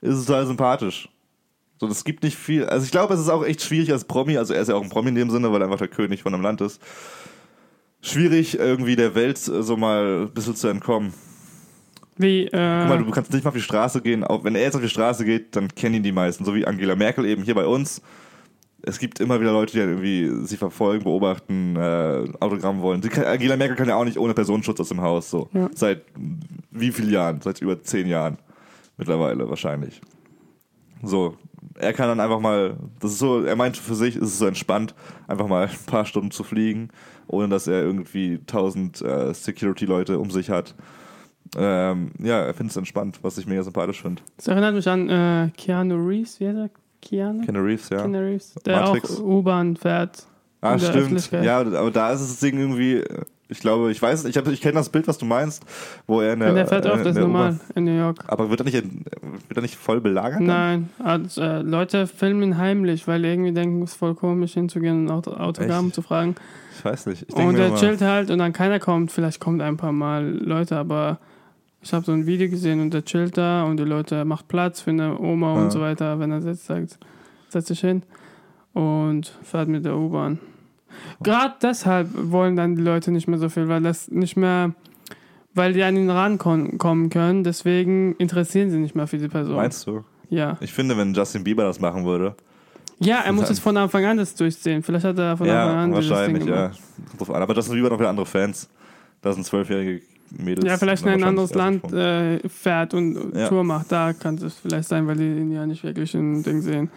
ist 0.00 0.14
es 0.14 0.26
total 0.26 0.46
sympathisch. 0.46 1.08
So, 1.78 1.86
das 1.86 2.04
gibt 2.04 2.24
nicht 2.24 2.36
viel. 2.36 2.64
Also 2.64 2.84
ich 2.84 2.90
glaube, 2.90 3.14
es 3.14 3.20
ist 3.20 3.28
auch 3.28 3.44
echt 3.44 3.62
schwierig 3.62 3.92
als 3.92 4.04
Promi, 4.04 4.36
also 4.36 4.52
er 4.52 4.62
ist 4.62 4.68
ja 4.68 4.74
auch 4.74 4.82
ein 4.82 4.90
Promi 4.90 5.10
in 5.10 5.14
dem 5.14 5.30
Sinne, 5.30 5.52
weil 5.52 5.62
er 5.62 5.66
einfach 5.66 5.78
der 5.78 5.88
König 5.88 6.22
von 6.22 6.34
einem 6.34 6.42
Land 6.42 6.60
ist. 6.60 6.82
Schwierig, 8.00 8.58
irgendwie 8.58 8.96
der 8.96 9.14
Welt 9.14 9.36
äh, 9.48 9.62
so 9.62 9.76
mal 9.76 10.22
ein 10.22 10.30
bisschen 10.32 10.56
zu 10.56 10.68
entkommen. 10.68 11.12
Wie, 12.16 12.46
Guck 12.46 12.52
mal, 12.52 13.00
äh, 13.00 13.04
du 13.04 13.10
kannst 13.12 13.32
nicht 13.32 13.44
mal 13.44 13.50
auf 13.50 13.54
die 13.54 13.62
Straße 13.62 14.02
gehen. 14.02 14.24
Auch 14.24 14.42
wenn 14.42 14.56
er 14.56 14.62
jetzt 14.62 14.74
auf 14.74 14.82
die 14.82 14.88
Straße 14.88 15.24
geht, 15.24 15.54
dann 15.54 15.68
kennen 15.68 15.96
ihn 15.96 16.02
die 16.02 16.12
meisten. 16.12 16.44
So 16.44 16.54
wie 16.54 16.66
Angela 16.66 16.96
Merkel 16.96 17.24
eben 17.24 17.42
hier 17.44 17.54
bei 17.54 17.64
uns. 17.64 18.02
Es 18.82 18.98
gibt 18.98 19.20
immer 19.20 19.40
wieder 19.40 19.52
Leute, 19.52 19.72
die 19.72 19.80
halt 19.80 19.90
irgendwie 19.90 20.46
sie 20.46 20.56
verfolgen, 20.56 21.04
beobachten, 21.04 21.76
äh, 21.76 22.24
Autogramm 22.40 22.80
wollen. 22.80 23.00
Kann, 23.02 23.24
Angela 23.24 23.56
Merkel 23.56 23.76
kann 23.76 23.88
ja 23.88 23.96
auch 23.96 24.04
nicht 24.04 24.18
ohne 24.18 24.34
Personenschutz 24.34 24.80
aus 24.80 24.88
dem 24.88 25.00
Haus. 25.00 25.30
So. 25.30 25.48
Ja. 25.52 25.68
Seit 25.74 26.02
wie 26.70 26.90
vielen 26.90 27.10
Jahren? 27.10 27.40
Seit 27.40 27.60
über 27.60 27.80
zehn 27.82 28.08
Jahren 28.08 28.38
mittlerweile 28.96 29.48
wahrscheinlich. 29.48 30.00
So, 31.02 31.36
er 31.80 31.92
kann 31.92 32.08
dann 32.08 32.20
einfach 32.20 32.40
mal, 32.40 32.76
das 33.00 33.12
ist 33.12 33.18
so, 33.18 33.42
er 33.42 33.56
meint 33.56 33.76
für 33.76 33.94
sich, 33.94 34.16
ist 34.16 34.28
es 34.28 34.38
so 34.38 34.46
entspannt, 34.46 34.94
einfach 35.26 35.46
mal 35.46 35.66
ein 35.68 35.86
paar 35.86 36.04
Stunden 36.04 36.30
zu 36.30 36.44
fliegen, 36.44 36.90
ohne 37.26 37.48
dass 37.48 37.66
er 37.66 37.82
irgendwie 37.82 38.40
tausend 38.46 39.00
äh, 39.00 39.32
Security-Leute 39.32 40.18
um 40.18 40.30
sich 40.30 40.50
hat. 40.50 40.74
Ähm, 41.56 42.12
ja, 42.18 42.40
er 42.40 42.54
findet 42.54 42.72
es 42.72 42.76
entspannt, 42.76 43.20
was 43.22 43.38
ich 43.38 43.46
mega 43.46 43.62
sympathisch 43.62 44.02
finde. 44.02 44.22
das 44.36 44.48
erinnert 44.48 44.74
mich 44.74 44.88
an 44.88 45.08
äh, 45.08 45.50
Keanu 45.56 45.96
Reeves, 45.96 46.40
wie 46.40 46.48
heißt 46.48 46.58
er? 46.58 46.70
Keanu? 47.00 47.44
Keanu 47.44 47.60
Reeves, 47.60 47.88
ja. 47.88 47.98
Keanu 47.98 48.18
Reeves, 48.18 48.54
der 48.66 48.80
Matrix. 48.80 49.16
auch 49.16 49.24
U-Bahn 49.24 49.76
fährt. 49.76 50.26
Ah, 50.60 50.78
stimmt. 50.78 51.30
Ja, 51.30 51.60
aber 51.60 51.90
da 51.90 52.10
ist 52.12 52.20
es 52.20 52.42
irgendwie, 52.42 52.96
äh, 52.96 53.24
ich 53.48 53.60
glaube, 53.60 53.90
ich 53.90 54.00
weiß, 54.02 54.24
ich, 54.26 54.36
hab- 54.36 54.46
ich 54.48 54.60
kenne 54.60 54.74
das 54.74 54.90
Bild, 54.90 55.08
was 55.08 55.16
du 55.18 55.24
meinst, 55.26 55.64
wo 56.06 56.20
er 56.20 56.34
in 56.34 56.40
der. 56.40 56.50
Und 56.50 56.54
der 56.56 56.66
fährt 56.66 56.84
äh, 56.84 56.88
oft, 56.90 56.98
in 56.98 57.04
das 57.04 57.16
ist 57.16 57.20
normal 57.22 57.58
in 57.74 57.84
New 57.84 57.96
York. 57.98 58.18
Aber 58.26 58.50
wird 58.50 58.60
er 58.60 58.64
nicht, 58.64 58.74
in- 58.74 59.04
wird 59.48 59.56
er 59.56 59.62
nicht 59.62 59.76
voll 59.76 60.00
belagert? 60.00 60.40
Nein, 60.40 60.90
also, 61.02 61.40
äh, 61.40 61.62
Leute 61.62 62.06
filmen 62.06 62.58
heimlich, 62.58 63.08
weil 63.08 63.24
irgendwie 63.24 63.52
denken, 63.52 63.82
es 63.82 63.92
ist 63.92 63.96
voll 63.96 64.14
komisch 64.14 64.54
hinzugehen 64.54 65.06
und 65.06 65.10
Auto 65.10 65.32
Autogramm 65.32 65.92
zu 65.92 66.02
fragen. 66.02 66.34
Ich 66.78 66.84
weiß 66.84 67.06
nicht. 67.06 67.24
Ich 67.28 67.34
Und 67.34 67.56
immer- 67.56 67.74
chillt 67.76 68.00
halt 68.02 68.30
und 68.30 68.38
dann 68.38 68.52
keiner 68.52 68.78
kommt. 68.78 69.10
Vielleicht 69.12 69.40
kommt 69.40 69.62
ein 69.62 69.76
paar 69.76 69.92
Mal 69.92 70.24
Leute, 70.28 70.76
aber 70.76 71.18
ich 71.80 71.92
habe 71.92 72.04
so 72.04 72.12
ein 72.12 72.26
Video 72.26 72.48
gesehen 72.50 72.80
und 72.80 72.92
der 72.92 73.04
chillt 73.04 73.36
da 73.38 73.64
und 73.64 73.78
die 73.78 73.84
Leute 73.84 74.24
macht 74.24 74.46
Platz 74.48 74.80
für 74.82 74.90
eine 74.90 75.18
Oma 75.18 75.54
Ja. 75.54 75.62
und 75.62 75.70
so 75.72 75.80
weiter. 75.80 76.18
Wenn 76.20 76.30
er 76.32 76.42
sitzt, 76.42 76.66
sagt, 76.66 76.98
setzt 77.48 77.68
sich 77.68 77.80
hin 77.80 78.02
und 78.74 79.32
fährt 79.42 79.68
mit 79.68 79.84
der 79.84 79.96
U-Bahn. 79.96 80.38
Gerade 81.22 81.54
deshalb 81.62 82.08
wollen 82.12 82.56
dann 82.56 82.76
die 82.76 82.82
Leute 82.82 83.10
nicht 83.10 83.28
mehr 83.28 83.38
so 83.38 83.48
viel, 83.48 83.68
weil 83.68 83.82
das 83.82 84.10
nicht 84.10 84.36
mehr 84.36 84.74
weil 85.54 85.72
die 85.72 85.82
an 85.82 85.96
ihn 85.96 86.08
rankommen 86.08 86.78
können. 87.10 87.44
Deswegen 87.44 88.14
interessieren 88.16 88.70
sie 88.70 88.78
nicht 88.78 88.94
mehr 88.94 89.06
für 89.06 89.18
die 89.18 89.28
Person. 89.28 89.56
Meinst 89.56 89.86
du? 89.86 90.04
Ja. 90.30 90.56
Ich 90.60 90.72
finde, 90.72 90.96
wenn 90.96 91.12
Justin 91.12 91.44
Bieber 91.44 91.64
das 91.64 91.80
machen 91.80 92.04
würde. 92.04 92.34
Ja, 93.00 93.20
er 93.24 93.32
muss 93.32 93.48
es 93.50 93.58
von 93.58 93.76
Anfang 93.76 94.04
an 94.04 94.16
das 94.16 94.34
durchziehen. 94.34 94.82
Vielleicht 94.82 95.04
hat 95.04 95.18
er 95.18 95.36
von 95.36 95.48
Anfang 95.48 95.74
Ja, 95.76 95.82
an 95.84 95.92
dieses 95.94 96.10
wahrscheinlich, 96.10 96.44
Ding 96.44 96.52
ja. 96.52 96.70
drauf 97.16 97.30
an. 97.30 97.42
Aber 97.42 97.54
Justin 97.54 97.74
Bieber 97.74 97.86
hat 97.86 97.92
noch 97.92 97.98
wieder 97.98 98.08
andere 98.10 98.26
Fans. 98.26 98.68
Da 99.20 99.32
sind 99.32 99.44
zwölfjährige 99.44 100.02
Mädels. 100.30 100.66
Ja, 100.66 100.76
vielleicht 100.76 101.04
in 101.04 101.08
ein 101.10 101.24
anderes 101.24 101.54
Land 101.54 101.92
äh, 101.92 102.40
fährt 102.48 102.94
und 102.94 103.34
Ja. 103.34 103.48
Tour 103.48 103.64
macht. 103.64 103.90
Da 103.90 104.12
kann 104.12 104.36
es 104.36 104.54
vielleicht 104.54 104.88
sein, 104.88 105.06
weil 105.06 105.16
die 105.16 105.24
ihn 105.24 105.52
ja 105.52 105.66
nicht 105.66 105.82
wirklich 105.84 106.14
ein 106.14 106.42
Ding 106.42 106.60
sehen. 106.60 106.90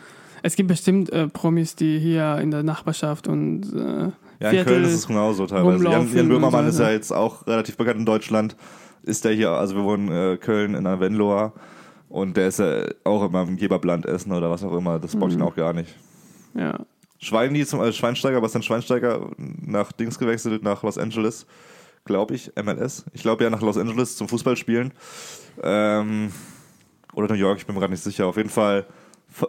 Es 0.43 0.55
gibt 0.55 0.67
bestimmt 0.69 1.11
äh, 1.11 1.27
Promis, 1.27 1.75
die 1.75 1.99
hier 1.99 2.37
in 2.39 2.51
der 2.51 2.63
Nachbarschaft 2.63 3.27
und 3.27 3.63
äh, 3.73 3.77
Ja, 3.77 4.49
in 4.49 4.49
Viertel 4.49 4.65
Köln 4.65 4.83
ist 4.85 4.93
es 4.93 5.07
genauso 5.07 5.45
teilweise. 5.47 5.83
Jan, 5.83 6.13
Jan 6.15 6.27
Böhmermann 6.29 6.65
so 6.65 6.69
ist 6.69 6.79
ja 6.79 6.91
jetzt 6.91 7.11
auch 7.11 7.45
relativ 7.47 7.77
bekannt 7.77 7.99
in 7.99 8.05
Deutschland. 8.05 8.55
Ist 9.03 9.25
der 9.25 9.33
hier, 9.33 9.51
also 9.51 9.75
wir 9.75 9.83
wohnen 9.83 10.09
äh, 10.11 10.37
Köln 10.37 10.71
in 10.75 10.85
einer 10.87 10.99
Venloa 10.99 11.53
und 12.09 12.37
der 12.37 12.47
ist 12.49 12.59
ja 12.59 12.85
auch 13.03 13.23
immer 13.25 13.43
im 13.43 13.57
Geberbland 13.57 14.05
essen 14.05 14.31
oder 14.31 14.49
was 14.49 14.63
auch 14.63 14.75
immer. 14.77 14.99
Das 14.99 15.15
bockt 15.15 15.33
Mhm. 15.33 15.39
ihn 15.39 15.43
auch 15.43 15.55
gar 15.55 15.73
nicht. 15.73 15.95
ja. 16.55 16.79
Schweini 17.23 17.63
zum 17.67 17.81
äh, 17.81 17.93
Schweinsteiger, 17.93 18.41
was 18.41 18.53
denn 18.53 18.63
Schweinsteiger 18.63 19.29
nach 19.37 19.91
Dings 19.91 20.17
gewechselt, 20.17 20.63
nach 20.63 20.81
Los 20.81 20.97
Angeles, 20.97 21.45
glaube 22.03 22.33
ich, 22.33 22.51
MLS. 22.55 23.05
Ich 23.13 23.21
glaube 23.21 23.43
ja 23.43 23.51
nach 23.51 23.61
Los 23.61 23.77
Angeles 23.77 24.15
zum 24.17 24.27
Fußballspielen. 24.27 24.91
Ähm, 25.61 26.31
oder 27.13 27.27
New 27.27 27.35
York, 27.39 27.59
ich 27.59 27.65
bin 27.67 27.75
mir 27.75 27.79
gerade 27.81 27.93
nicht 27.93 28.01
sicher. 28.03 28.25
Auf 28.25 28.37
jeden 28.37 28.49
Fall, 28.49 28.87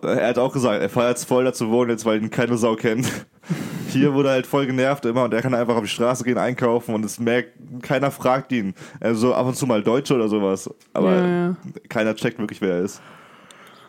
er 0.02 0.28
hat 0.28 0.38
auch 0.38 0.52
gesagt, 0.52 0.80
er 0.80 0.88
feiert 0.88 1.16
es 1.16 1.24
voll 1.24 1.44
dazu 1.44 1.70
wohnen, 1.70 1.90
jetzt 1.90 2.04
weil 2.04 2.22
ihn 2.22 2.30
keine 2.30 2.56
Sau 2.56 2.76
kennt. 2.76 3.08
Hier 3.88 4.14
wurde 4.14 4.28
er 4.28 4.34
halt 4.34 4.46
voll 4.46 4.66
genervt 4.66 5.04
immer 5.04 5.24
und 5.24 5.34
er 5.34 5.42
kann 5.42 5.52
einfach 5.54 5.76
auf 5.76 5.82
die 5.82 5.88
Straße 5.88 6.24
gehen, 6.24 6.38
einkaufen 6.38 6.94
und 6.94 7.04
es 7.04 7.18
merkt, 7.18 7.52
keiner 7.82 8.10
fragt 8.10 8.52
ihn. 8.52 8.74
Also 9.00 9.34
ab 9.34 9.46
und 9.46 9.56
zu 9.56 9.66
mal 9.66 9.82
Deutsche 9.82 10.14
oder 10.14 10.28
sowas. 10.28 10.70
Aber 10.94 11.14
ja, 11.14 11.26
ja. 11.26 11.56
keiner 11.88 12.14
checkt 12.14 12.38
wirklich, 12.38 12.60
wer 12.60 12.76
er 12.76 12.82
ist. 12.82 13.02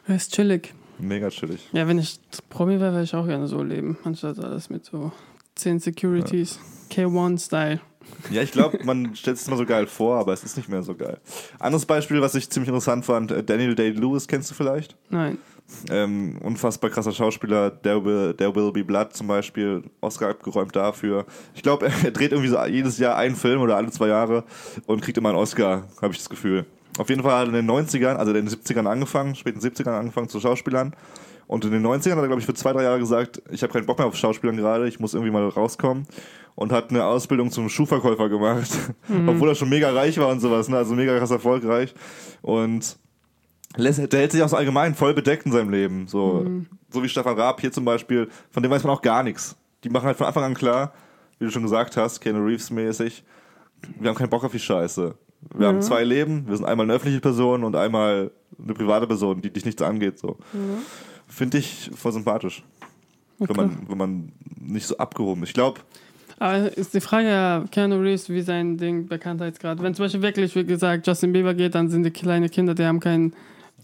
Er 0.08 0.16
ist 0.16 0.34
chillig. 0.34 0.74
Mega 1.00 1.30
chillig. 1.30 1.70
Ja, 1.72 1.88
wenn 1.88 2.00
ich 2.00 2.20
Promi 2.50 2.80
wäre, 2.80 2.92
würde 2.92 3.04
ich 3.04 3.16
auch 3.16 3.26
gerne 3.26 3.48
so 3.48 3.64
leben. 3.64 3.98
Anstatt 4.04 4.40
alles 4.40 4.70
mit 4.70 4.86
so 4.86 5.12
10 5.56 5.80
Securities. 5.80 6.60
K1-Style. 6.92 7.80
Ja, 8.30 8.42
ich 8.42 8.52
glaube, 8.52 8.80
man 8.84 9.16
stellt 9.16 9.38
es 9.38 9.48
immer 9.48 9.58
so 9.58 9.66
geil 9.66 9.88
vor, 9.88 10.18
aber 10.18 10.34
es 10.34 10.44
ist 10.44 10.58
nicht 10.58 10.70
mehr 10.70 10.84
so 10.84 10.96
geil. 10.96 11.20
Anderes 11.60 11.86
Beispiel, 11.86 12.22
was 12.22 12.36
ich 12.36 12.50
ziemlich 12.50 12.68
interessant 12.68 13.06
fand, 13.06 13.32
äh, 13.32 13.44
Daniel 13.44 13.76
Day-Lewis, 13.76 14.28
kennst 14.28 14.52
du 14.52 14.56
vielleicht? 14.56 14.96
Nein. 15.10 15.38
Ähm, 15.90 16.38
unfassbar 16.42 16.90
krasser 16.90 17.12
Schauspieler, 17.12 17.82
There 17.82 18.04
Will, 18.04 18.34
There 18.34 18.56
Will 18.56 18.72
Be 18.72 18.84
Blood 18.84 19.14
zum 19.14 19.28
Beispiel, 19.28 19.84
Oscar 20.02 20.30
abgeräumt 20.30 20.76
dafür. 20.76 21.26
Ich 21.56 21.64
glaube, 21.64 21.92
er 22.04 22.12
dreht 22.12 22.32
irgendwie 22.32 22.50
so 22.50 22.64
jedes 22.66 22.98
Jahr 22.98 23.16
einen 23.18 23.36
Film 23.36 23.62
oder 23.62 23.78
alle 23.78 23.92
zwei 23.92 24.08
Jahre 24.08 24.44
und 24.86 25.02
kriegt 25.02 25.18
immer 25.18 25.30
einen 25.30 25.38
Oscar, 25.38 25.88
habe 26.02 26.14
ich 26.14 26.20
das 26.20 26.30
Gefühl. 26.30 26.66
Auf 26.98 27.10
jeden 27.10 27.24
Fall 27.24 27.34
hat 27.34 27.48
er 27.48 27.60
in 27.60 27.66
den 27.66 27.70
90ern, 27.70 28.16
also 28.16 28.34
in 28.34 28.46
den 28.46 28.50
70ern 28.50 28.86
angefangen, 28.86 29.36
späten 29.36 29.60
70ern 29.60 29.98
angefangen 29.98 30.30
zu 30.30 30.40
Schauspielern. 30.40 30.96
Und 31.48 31.66
in 31.66 31.72
den 31.72 31.86
90ern 31.86 32.12
hat 32.12 32.20
er, 32.20 32.28
glaube 32.28 32.40
ich, 32.40 32.46
für 32.46 32.54
zwei, 32.54 32.72
drei 32.72 32.84
Jahre 32.84 33.00
gesagt, 33.00 33.42
ich 33.52 33.64
habe 33.64 33.74
keinen 33.74 33.86
Bock 33.86 33.98
mehr 33.98 34.08
auf 34.08 34.16
Schauspielern 34.16 34.58
gerade, 34.58 34.88
ich 34.88 35.00
muss 35.00 35.14
irgendwie 35.14 35.32
mal 35.32 35.48
rauskommen. 35.48 36.08
Und 36.56 36.72
hat 36.72 36.92
eine 36.92 37.04
Ausbildung 37.04 37.50
zum 37.50 37.68
Schuhverkäufer 37.68 38.30
gemacht, 38.30 38.70
obwohl 39.28 39.50
er 39.50 39.56
schon 39.56 39.70
mega 39.70 39.92
reich 39.92 40.20
war 40.20 40.28
und 40.28 40.40
sowas, 40.40 40.70
ne? 40.70 40.78
also 40.78 40.94
mega 40.94 41.18
krass 41.18 41.32
erfolgreich. 41.32 41.96
Und 42.44 42.98
der 43.78 44.20
hält 44.20 44.32
sich 44.32 44.42
auch 44.44 44.50
so 44.50 44.58
allgemein 44.58 44.96
voll 44.96 45.14
bedeckt 45.14 45.46
in 45.46 45.52
seinem 45.52 45.70
Leben. 45.70 46.08
So, 46.08 46.46
so 46.90 47.04
wie 47.04 47.10
Stefan 47.10 47.38
Raab 47.38 47.62
hier 47.62 47.72
zum 47.72 47.86
Beispiel, 47.86 48.30
von 48.52 48.62
dem 48.64 48.72
weiß 48.72 48.84
man 48.84 48.94
auch 48.94 49.02
gar 49.02 49.24
nichts. 49.24 49.56
Die 49.84 49.90
machen 49.90 50.06
halt 50.06 50.18
von 50.18 50.28
Anfang 50.28 50.44
an 50.44 50.54
klar, 50.54 50.94
wie 51.40 51.46
du 51.46 51.52
schon 51.52 51.64
gesagt 51.64 51.98
hast, 51.98 52.20
Keanu 52.22 52.46
Reeves 52.46 52.70
mäßig, 52.70 53.24
wir 54.00 54.10
haben 54.10 54.16
keinen 54.16 54.30
Bock 54.30 54.44
auf 54.44 54.52
die 54.52 54.60
Scheiße. 54.60 55.16
Wir 55.56 55.68
haben 55.68 55.82
zwei 55.82 56.04
Leben, 56.04 56.48
wir 56.48 56.56
sind 56.56 56.66
einmal 56.66 56.86
eine 56.86 56.94
öffentliche 56.94 57.20
Person 57.20 57.64
und 57.66 57.76
einmal 57.76 58.32
eine 58.62 58.74
private 58.74 59.08
Person, 59.08 59.42
die 59.42 59.52
dich 59.52 59.66
nichts 59.66 59.82
angeht. 59.82 60.18
So. 60.18 60.38
Finde 61.28 61.58
ich 61.58 61.92
voll 61.94 62.14
sympathisch. 62.14 62.64
Wenn, 63.40 63.56
man, 63.56 63.78
wenn 63.90 63.98
man 63.98 64.32
nicht 64.58 64.86
so 64.88 64.96
abgehoben 64.98 65.44
ist. 65.44 65.50
Ich 65.50 65.54
glaube, 65.54 65.82
Aber 66.40 66.78
ist 66.78 66.94
die 66.94 67.02
Frage 67.02 67.28
ja, 67.28 67.66
Keanu 67.72 67.98
Reeves, 67.98 68.30
wie 68.30 68.42
sein 68.42 68.78
Ding 68.78 69.08
Bekanntheitsgrad. 69.08 69.82
Wenn 69.82 69.94
zum 69.96 70.06
Beispiel 70.06 70.22
wirklich, 70.22 70.56
wie 70.56 70.64
gesagt, 70.64 71.08
Justin 71.08 71.34
Bieber 71.34 71.54
geht, 71.54 71.76
dann 71.76 71.90
sind 71.90 72.04
die 72.04 72.12
kleine 72.12 72.48
Kinder, 72.48 72.74
die 72.74 72.86
haben 72.86 73.02
keinen, 73.02 73.34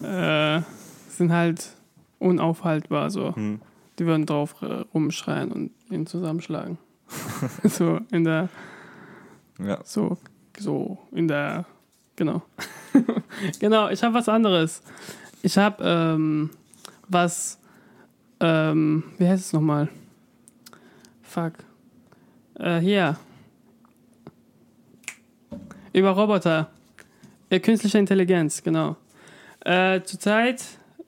äh, 0.01 0.61
sind 1.09 1.31
halt 1.31 1.75
unaufhaltbar 2.19 3.09
so. 3.09 3.35
Hm. 3.35 3.61
Die 3.97 4.05
würden 4.05 4.25
drauf 4.25 4.55
äh, 4.61 4.85
rumschreien 4.93 5.51
und 5.51 5.71
ihn 5.89 6.05
zusammenschlagen. 6.05 6.77
so 7.63 7.99
in 8.11 8.23
der, 8.23 8.49
ja. 9.59 9.79
so, 9.83 10.17
so 10.57 10.97
in 11.11 11.27
der, 11.27 11.65
genau. 12.15 12.43
genau, 13.59 13.89
ich 13.89 14.03
habe 14.03 14.13
was 14.13 14.29
anderes. 14.29 14.81
Ich 15.41 15.57
habe 15.57 15.83
ähm, 15.83 16.49
was, 17.07 17.59
ähm, 18.39 19.03
wie 19.17 19.27
heißt 19.27 19.45
es 19.45 19.53
nochmal? 19.53 19.89
Fuck. 21.23 21.53
Äh, 22.55 22.79
hier. 22.79 23.17
Über 25.93 26.11
Roboter. 26.11 26.69
Äh, 27.49 27.59
künstliche 27.59 27.97
Intelligenz, 27.97 28.61
genau. 28.63 28.95
Äh, 29.69 30.01
zurzeit 30.03 30.63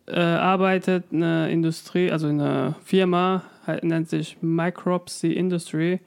äh, 0.05 0.19
arbeitet 0.19 1.05
eine 1.11 1.49
Industrie, 1.49 2.11
also 2.11 2.27
eine 2.27 2.75
Firma, 2.83 3.41
halt, 3.65 3.83
nennt 3.83 4.07
sich 4.07 4.37
Micropsy 4.41 5.31
Industry, 5.31 5.99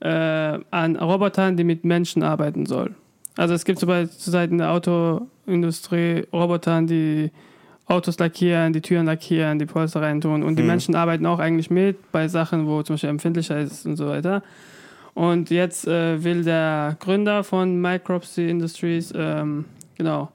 äh, 0.00 0.08
an 0.08 0.96
Robotern, 0.96 1.56
die 1.56 1.62
mit 1.62 1.84
Menschen 1.84 2.24
arbeiten 2.24 2.66
soll. 2.66 2.96
Also 3.36 3.54
es 3.54 3.64
gibt 3.64 3.78
zurzeit 3.78 4.50
in 4.50 4.58
der 4.58 4.72
Autoindustrie 4.72 6.26
Robotern, 6.32 6.88
die 6.88 7.30
Autos 7.86 8.18
lackieren, 8.18 8.72
die 8.72 8.80
Türen 8.80 9.06
lackieren, 9.06 9.60
die 9.60 9.66
Polster 9.66 10.02
reintun 10.02 10.42
und 10.42 10.56
die 10.56 10.62
Mhm. 10.62 10.68
Menschen 10.68 10.96
arbeiten 10.96 11.24
auch 11.24 11.38
eigentlich 11.38 11.70
mit 11.70 12.10
bei 12.10 12.26
Sachen, 12.26 12.66
wo 12.66 12.82
zum 12.82 12.94
Beispiel 12.94 13.10
empfindlicher 13.10 13.60
ist 13.60 13.86
und 13.86 13.94
so 13.94 14.08
weiter. 14.08 14.42
Und 15.14 15.50
jetzt 15.50 15.86
äh, 15.86 16.24
will 16.24 16.42
der 16.42 16.96
Gründer 16.98 17.44
von 17.44 17.80
Micropsy 17.80 18.50
Industries, 18.50 19.12
ähm, 19.16 19.66
genau, 19.96 20.32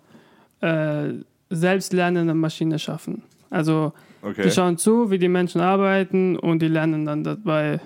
äh, 0.62 1.10
selbstlernende 1.52 2.34
Maschine 2.34 2.80
schaffen. 2.80 3.24
Also 3.50 3.94
Okay. 4.24 4.44
die 4.44 4.52
schauen 4.52 4.78
zu, 4.78 5.10
wie 5.10 5.18
die 5.18 5.28
Menschen 5.28 5.62
arbeiten 5.62 6.38
und 6.38 6.62
die 6.62 6.68
lernen 6.68 7.06
dann 7.06 7.24
dabei, 7.24 7.80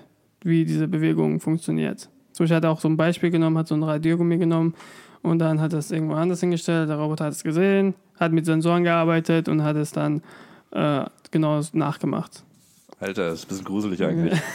wie 0.43 0.65
diese 0.65 0.85
Bewegung 0.87 1.39
funktioniert. 1.39 2.09
Zum 2.33 2.43
Beispiel 2.43 2.57
hat 2.57 2.63
er 2.65 2.71
auch 2.71 2.81
so 2.81 2.89
ein 2.89 2.97
Beispiel 2.97 3.31
genommen, 3.31 3.57
hat 3.57 3.69
so 3.69 3.75
ein 3.75 3.83
Radiogummi 3.83 4.37
genommen 4.37 4.73
und 5.21 5.39
dann 5.39 5.61
hat 5.61 5.71
er 5.71 5.79
es 5.79 5.91
irgendwo 5.91 6.15
anders 6.15 6.41
hingestellt. 6.41 6.89
Der 6.89 6.97
Roboter 6.97 7.23
hat 7.25 7.31
es 7.33 7.41
gesehen, 7.43 7.95
hat 8.19 8.33
mit 8.33 8.45
Sensoren 8.45 8.83
gearbeitet 8.83 9.47
und 9.47 9.63
hat 9.63 9.77
es 9.77 9.93
dann 9.93 10.21
äh, 10.71 11.05
genau 11.31 11.61
nachgemacht. 11.71 12.43
Alter, 12.99 13.29
das 13.29 13.39
ist 13.39 13.45
ein 13.45 13.47
bisschen 13.49 13.65
gruselig 13.65 14.03
eigentlich. 14.03 14.39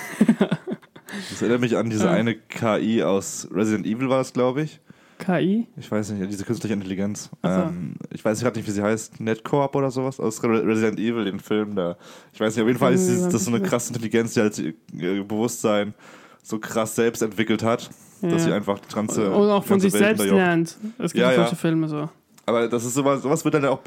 Das 1.30 1.42
erinnert 1.42 1.60
mich 1.60 1.76
an 1.76 1.90
diese 1.90 2.08
eine 2.08 2.36
KI 2.36 3.02
aus 3.02 3.48
Resident 3.52 3.84
Evil 3.86 4.08
war 4.08 4.18
das, 4.18 4.32
glaube 4.32 4.62
ich. 4.62 4.80
KI? 5.20 5.66
Ich 5.76 5.90
weiß 5.90 6.10
nicht, 6.10 6.30
diese 6.32 6.44
künstliche 6.44 6.74
Intelligenz. 6.74 7.30
So. 7.42 7.48
Ähm, 7.48 7.94
ich 8.10 8.24
weiß 8.24 8.40
gerade 8.40 8.58
nicht, 8.58 8.66
wie 8.66 8.72
sie 8.72 8.82
heißt. 8.82 9.20
NetCorp 9.20 9.76
oder 9.76 9.90
sowas 9.90 10.18
aus 10.18 10.42
Re- 10.42 10.66
Resident 10.66 10.98
Evil, 10.98 11.24
den 11.24 11.38
Film 11.38 11.76
da. 11.76 11.96
Ich 12.32 12.40
weiß 12.40 12.54
nicht, 12.56 12.62
auf 12.62 12.68
jeden 12.68 12.78
Fall 12.80 12.94
ist 12.94 13.02
Hm, 13.02 13.08
dieses- 13.08 13.24
hab 13.26 13.32
das 13.32 13.44
so 13.44 13.50
eine 13.52 13.60
krasse 13.62 13.92
Intelligenz, 13.92 14.34
die 14.34 14.40
halt 14.40 14.58
ihr 14.92 15.24
Bewusstsein 15.24 15.94
so 16.42 16.58
krass 16.58 16.96
selbst 16.96 17.22
entwickelt 17.22 17.62
hat, 17.62 17.90
dass 18.22 18.32
Ja. 18.32 18.38
sie 18.38 18.52
einfach 18.52 18.78
die 18.80 18.94
ganze 18.94 19.30
und 19.30 19.48
auch 19.50 19.64
von 19.64 19.78
sich 19.78 19.92
Welt 19.92 20.02
selbst 20.02 20.20
unterjocht. 20.22 20.38
lernt. 20.46 20.76
Es 20.98 21.12
gibt 21.12 21.22
Ja, 21.22 21.30
ja, 21.30 21.36
ja. 21.36 21.42
solche 21.44 21.56
Filme 21.56 21.88
so. 21.88 22.08
Aber 22.46 22.66
das 22.68 22.84
ist 22.84 22.94
sowas, 22.94 23.22
sowas 23.22 23.44
wird 23.44 23.54
dann 23.54 23.62
ja 23.62 23.70
auch 23.70 23.80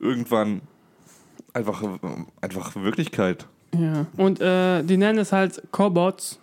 irgendwann 0.00 0.62
einfach, 1.52 1.82
einfach 2.40 2.74
Wirklichkeit. 2.76 3.46
Ja. 3.78 4.06
Und 4.16 4.40
äh, 4.40 4.82
die 4.82 4.96
nennen 4.96 5.18
es 5.18 5.32
halt 5.32 5.62
Cobots, 5.70 6.38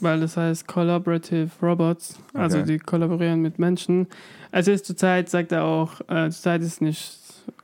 weil 0.00 0.20
das 0.20 0.36
heißt 0.36 0.66
Collaborative 0.66 1.50
Robots. 1.62 2.18
Also 2.34 2.58
Okay. 2.58 2.66
die 2.72 2.78
kollaborieren 2.78 3.40
mit 3.42 3.58
Menschen. 3.58 4.06
Es 4.52 4.68
ist 4.68 4.86
zurzeit, 4.86 5.28
sagt 5.30 5.52
er 5.52 5.64
auch, 5.64 6.00
äh, 6.08 6.30
zurzeit 6.30 6.62
ist 6.62 6.80
nicht, 6.80 7.18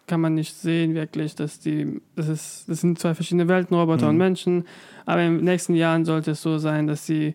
kann 0.06 0.20
man 0.20 0.34
nicht 0.34 0.54
sehen 0.56 0.94
wirklich, 0.94 1.34
dass 1.34 1.60
die, 1.60 2.00
das 2.16 2.28
ist, 2.28 2.64
das 2.68 2.80
sind 2.80 2.98
zwei 2.98 3.14
verschiedene 3.14 3.46
Welten, 3.48 3.76
Roboter 3.76 4.04
Mhm. 4.06 4.10
und 4.10 4.16
Menschen. 4.18 4.64
Aber 5.06 5.22
in 5.22 5.36
den 5.36 5.44
nächsten 5.44 5.74
Jahren 5.74 6.04
sollte 6.04 6.32
es 6.32 6.42
so 6.42 6.58
sein, 6.58 6.86
dass 6.86 7.06
die 7.06 7.34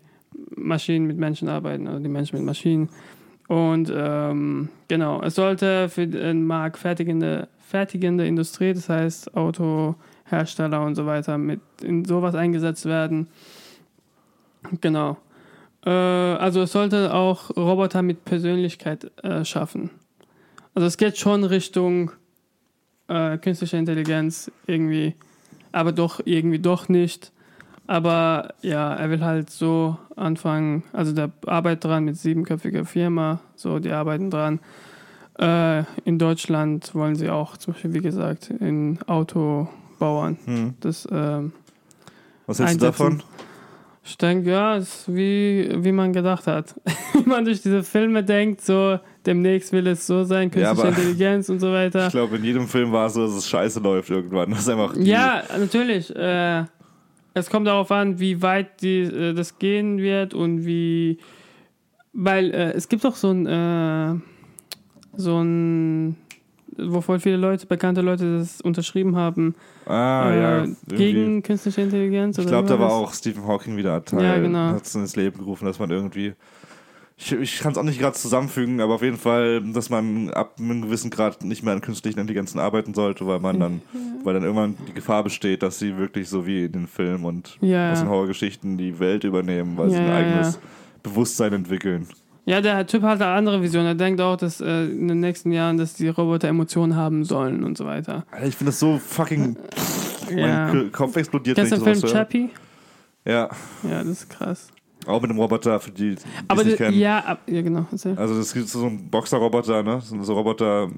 Maschinen 0.54 1.06
mit 1.06 1.16
Menschen 1.16 1.48
arbeiten, 1.48 1.86
also 1.86 1.98
die 2.00 2.08
Menschen 2.10 2.36
mit 2.36 2.44
Maschinen. 2.44 2.88
Und 3.48 3.90
ähm, 3.94 4.68
genau, 4.88 5.22
es 5.22 5.36
sollte 5.36 5.88
für 5.88 6.06
den 6.06 6.44
Markt 6.46 6.76
fertigende, 6.78 7.48
fertigende 7.60 8.26
Industrie, 8.26 8.74
das 8.74 8.88
heißt 8.88 9.34
Autohersteller 9.36 10.82
und 10.84 10.94
so 10.96 11.06
weiter, 11.06 11.38
mit 11.38 11.60
in 11.82 12.04
sowas 12.04 12.34
eingesetzt 12.34 12.84
werden. 12.86 13.28
Genau. 14.80 15.16
Äh, 15.84 15.90
also 15.90 16.62
es 16.62 16.72
sollte 16.72 17.14
auch 17.14 17.50
Roboter 17.56 18.02
mit 18.02 18.24
Persönlichkeit 18.24 19.10
äh, 19.24 19.44
schaffen. 19.44 19.90
Also 20.74 20.86
es 20.86 20.96
geht 20.96 21.16
schon 21.16 21.44
Richtung 21.44 22.10
äh, 23.08 23.38
künstliche 23.38 23.76
Intelligenz 23.76 24.50
irgendwie, 24.66 25.14
aber 25.72 25.92
doch 25.92 26.20
irgendwie 26.24 26.58
doch 26.58 26.88
nicht. 26.88 27.32
Aber 27.86 28.54
ja, 28.62 28.94
er 28.94 29.10
will 29.10 29.24
halt 29.24 29.48
so 29.48 29.96
anfangen, 30.16 30.82
also 30.92 31.12
der 31.12 31.30
arbeitet 31.46 31.84
dran 31.84 32.04
mit 32.04 32.16
siebenköpfiger 32.16 32.84
Firma, 32.84 33.40
so 33.54 33.78
die 33.78 33.92
arbeiten 33.92 34.30
dran. 34.30 34.58
Äh, 35.38 35.84
in 36.04 36.18
Deutschland 36.18 36.94
wollen 36.94 37.14
sie 37.14 37.30
auch 37.30 37.56
zum 37.56 37.74
Beispiel, 37.74 37.94
wie 37.94 38.00
gesagt, 38.00 38.50
in 38.50 38.98
Autobauern. 39.06 40.36
Hm. 40.46 40.74
Das, 40.80 41.06
ähm, 41.12 41.52
Was 42.46 42.58
hältst 42.58 42.76
du 42.76 42.86
davon? 42.86 43.22
Ich 44.06 44.16
denke, 44.18 44.50
ja, 44.50 44.76
ist 44.76 45.12
wie, 45.14 45.68
wie 45.78 45.92
man 45.92 46.12
gedacht 46.12 46.46
hat. 46.46 46.74
wie 47.12 47.28
man 47.28 47.44
durch 47.44 47.60
diese 47.60 47.82
Filme 47.82 48.22
denkt, 48.24 48.60
so 48.60 48.98
demnächst 49.26 49.72
will 49.72 49.86
es 49.88 50.06
so 50.06 50.22
sein, 50.24 50.50
Ja, 50.54 50.70
künstliche 50.70 50.88
aber- 50.88 50.88
Intelligenz 50.88 51.48
und 51.48 51.58
so 51.60 51.72
weiter. 51.72 52.06
Ich 52.06 52.12
glaube, 52.12 52.36
in 52.36 52.44
jedem 52.44 52.68
Film 52.68 52.92
war 52.92 53.06
es 53.06 53.14
so, 53.14 53.26
dass 53.26 53.34
es 53.34 53.48
scheiße 53.48 53.80
läuft 53.80 54.08
irgendwann. 54.10 54.50
Das 54.50 54.68
einfach 54.68 54.94
Ja, 54.96 55.42
natürlich. 55.58 56.14
Äh, 56.14 56.64
es 57.34 57.50
kommt 57.50 57.66
darauf 57.66 57.90
an, 57.90 58.18
wie 58.20 58.40
weit 58.40 58.80
die, 58.80 59.00
äh, 59.02 59.34
das 59.34 59.58
gehen 59.58 59.98
wird 59.98 60.32
und 60.34 60.64
wie. 60.64 61.18
Weil 62.12 62.50
äh, 62.54 62.72
es 62.72 62.88
gibt 62.88 63.04
auch 63.04 63.16
so 63.16 63.30
ein. 63.30 63.46
Äh, 63.46 64.14
so 65.18 65.40
ein. 65.42 66.16
Wo 66.78 67.00
voll 67.00 67.20
viele 67.20 67.36
Leute, 67.36 67.66
bekannte 67.66 68.00
Leute 68.00 68.38
das 68.38 68.60
unterschrieben 68.60 69.16
haben. 69.16 69.54
Ah, 69.86 70.30
äh, 70.30 70.40
ja. 70.40 70.58
irgendwie. 70.58 70.96
gegen 70.96 71.42
künstliche 71.42 71.82
Intelligenz. 71.82 72.38
Ich 72.38 72.46
glaube, 72.46 72.68
da 72.68 72.78
war 72.78 72.88
das? 72.88 72.94
auch 72.94 73.14
Stephen 73.14 73.46
Hawking 73.46 73.76
wieder 73.76 74.04
Teil. 74.04 74.22
Ja, 74.22 74.38
genau. 74.38 74.68
Hat 74.74 74.84
es 74.84 74.94
ins 74.94 75.16
Leben 75.16 75.38
gerufen, 75.38 75.64
dass 75.64 75.78
man 75.78 75.90
irgendwie. 75.90 76.34
Ich, 77.18 77.32
ich 77.32 77.60
kann 77.60 77.72
es 77.72 77.78
auch 77.78 77.82
nicht 77.82 77.98
gerade 77.98 78.14
zusammenfügen, 78.14 78.82
aber 78.82 78.96
auf 78.96 79.02
jeden 79.02 79.16
Fall, 79.16 79.62
dass 79.72 79.88
man 79.88 80.28
ab 80.30 80.56
einem 80.58 80.82
gewissen 80.82 81.08
Grad 81.08 81.42
nicht 81.44 81.62
mehr 81.62 81.72
an 81.72 81.80
künstlichen 81.80 82.18
Intelligenzen 82.18 82.58
arbeiten 82.60 82.92
sollte, 82.92 83.26
weil 83.26 83.40
man 83.40 83.58
dann, 83.58 83.80
weil 84.22 84.34
dann 84.34 84.42
irgendwann 84.42 84.76
die 84.86 84.92
Gefahr 84.92 85.24
besteht, 85.24 85.62
dass 85.62 85.78
sie 85.78 85.96
wirklich 85.96 86.28
so 86.28 86.46
wie 86.46 86.66
in 86.66 86.72
den 86.72 86.86
Filmen 86.86 87.24
und 87.24 87.56
Ja, 87.62 87.90
aus 87.92 88.00
den 88.00 88.08
ja. 88.08 88.12
Horrorgeschichten 88.12 88.76
die 88.76 88.98
Welt 88.98 89.24
übernehmen, 89.24 89.78
weil 89.78 89.88
sie 89.88 89.96
Ja, 89.96 90.02
ein 90.02 90.08
ja, 90.08 90.16
eigenes 90.16 90.54
ja. 90.56 90.60
Bewusstsein 91.02 91.54
entwickeln. 91.54 92.06
Ja, 92.48 92.60
der 92.60 92.86
Typ 92.86 93.02
hat 93.02 93.20
eine 93.20 93.32
andere 93.32 93.60
Vision. 93.60 93.84
Er 93.84 93.96
denkt 93.96 94.20
auch, 94.20 94.36
dass 94.36 94.60
äh, 94.60 94.84
in 94.86 95.08
den 95.08 95.18
nächsten 95.20 95.50
Jahren, 95.50 95.78
dass 95.78 95.94
die 95.94 96.08
Roboter 96.08 96.46
Emotionen 96.48 96.94
haben 96.94 97.24
sollen 97.24 97.64
und 97.64 97.76
so 97.76 97.84
weiter. 97.86 98.24
Alter, 98.30 98.46
ich 98.46 98.54
finde 98.54 98.70
das 98.70 98.78
so 98.78 98.98
fucking. 98.98 99.56
Ja. 100.34 100.72
Mein 100.72 100.92
Kopf 100.92 101.16
explodiert, 101.16 101.56
Kennst 101.56 101.72
du 101.72 101.76
den 101.76 101.84
Film 101.84 102.02
höre. 102.02 102.10
Chappie? 102.10 102.50
Ja, 103.24 103.48
Ja, 103.82 103.98
das 103.98 104.06
ist 104.06 104.30
krass. 104.30 104.68
auch 105.06 105.20
mit 105.20 105.30
dem 105.30 105.38
Roboter, 105.38 105.78
für 105.80 105.90
die, 105.90 106.14
die 106.14 106.22
Aber 106.48 106.60
es 106.60 106.66
nicht 106.68 106.78
die- 106.78 106.84
kennen. 106.84 106.98
ja, 106.98 107.18
ab, 107.18 107.40
ja, 107.48 107.62
genau. 107.62 107.86
Erzähl. 107.90 108.16
Also 108.16 108.38
es 108.38 108.52
gibt 108.54 108.68
so 108.68 108.86
einen 108.86 109.10
Boxerroboter, 109.10 109.82
ne? 109.82 109.96
Das 109.96 110.08
sind 110.10 110.22
so 110.24 110.34
Roboter, 110.34 110.88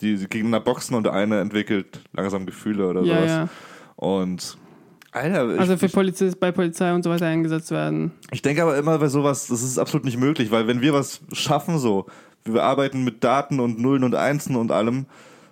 die 0.00 0.16
gegeneinander 0.16 0.60
boxen 0.60 0.94
und 0.96 1.04
der 1.04 1.12
eine 1.12 1.40
entwickelt 1.40 2.00
langsam 2.14 2.46
Gefühle 2.46 2.88
oder 2.88 3.02
Ja, 3.02 3.16
sowas. 3.16 3.30
ja. 3.30 3.48
Und 3.96 4.58
Alter, 5.14 5.60
Also 5.60 5.76
für 5.76 5.88
Polizist, 5.88 6.40
bei 6.40 6.50
Polizei 6.50 6.92
und 6.92 7.04
so 7.04 7.10
weiter 7.10 7.26
eingesetzt 7.26 7.70
werden. 7.70 8.10
ich 8.32 8.42
denke 8.42 8.62
aber 8.62 8.76
immer 8.76 8.98
bei 8.98 9.08
sowas, 9.08 9.46
das 9.46 9.62
ist 9.62 9.78
absolut 9.78 10.04
nicht 10.04 10.18
möglich, 10.18 10.50
weil 10.50 10.66
wenn 10.66 10.80
wir 10.80 10.92
was 10.92 11.20
schaffen 11.32 11.78
so, 11.78 12.06
wir 12.44 12.64
arbeiten 12.64 13.04
mit 13.04 13.22
Daten 13.22 13.60
und 13.60 13.78
Nullen 13.78 14.04
und 14.04 14.14
Einsen 14.14 14.56
und 14.56 14.72
allem 14.72 15.06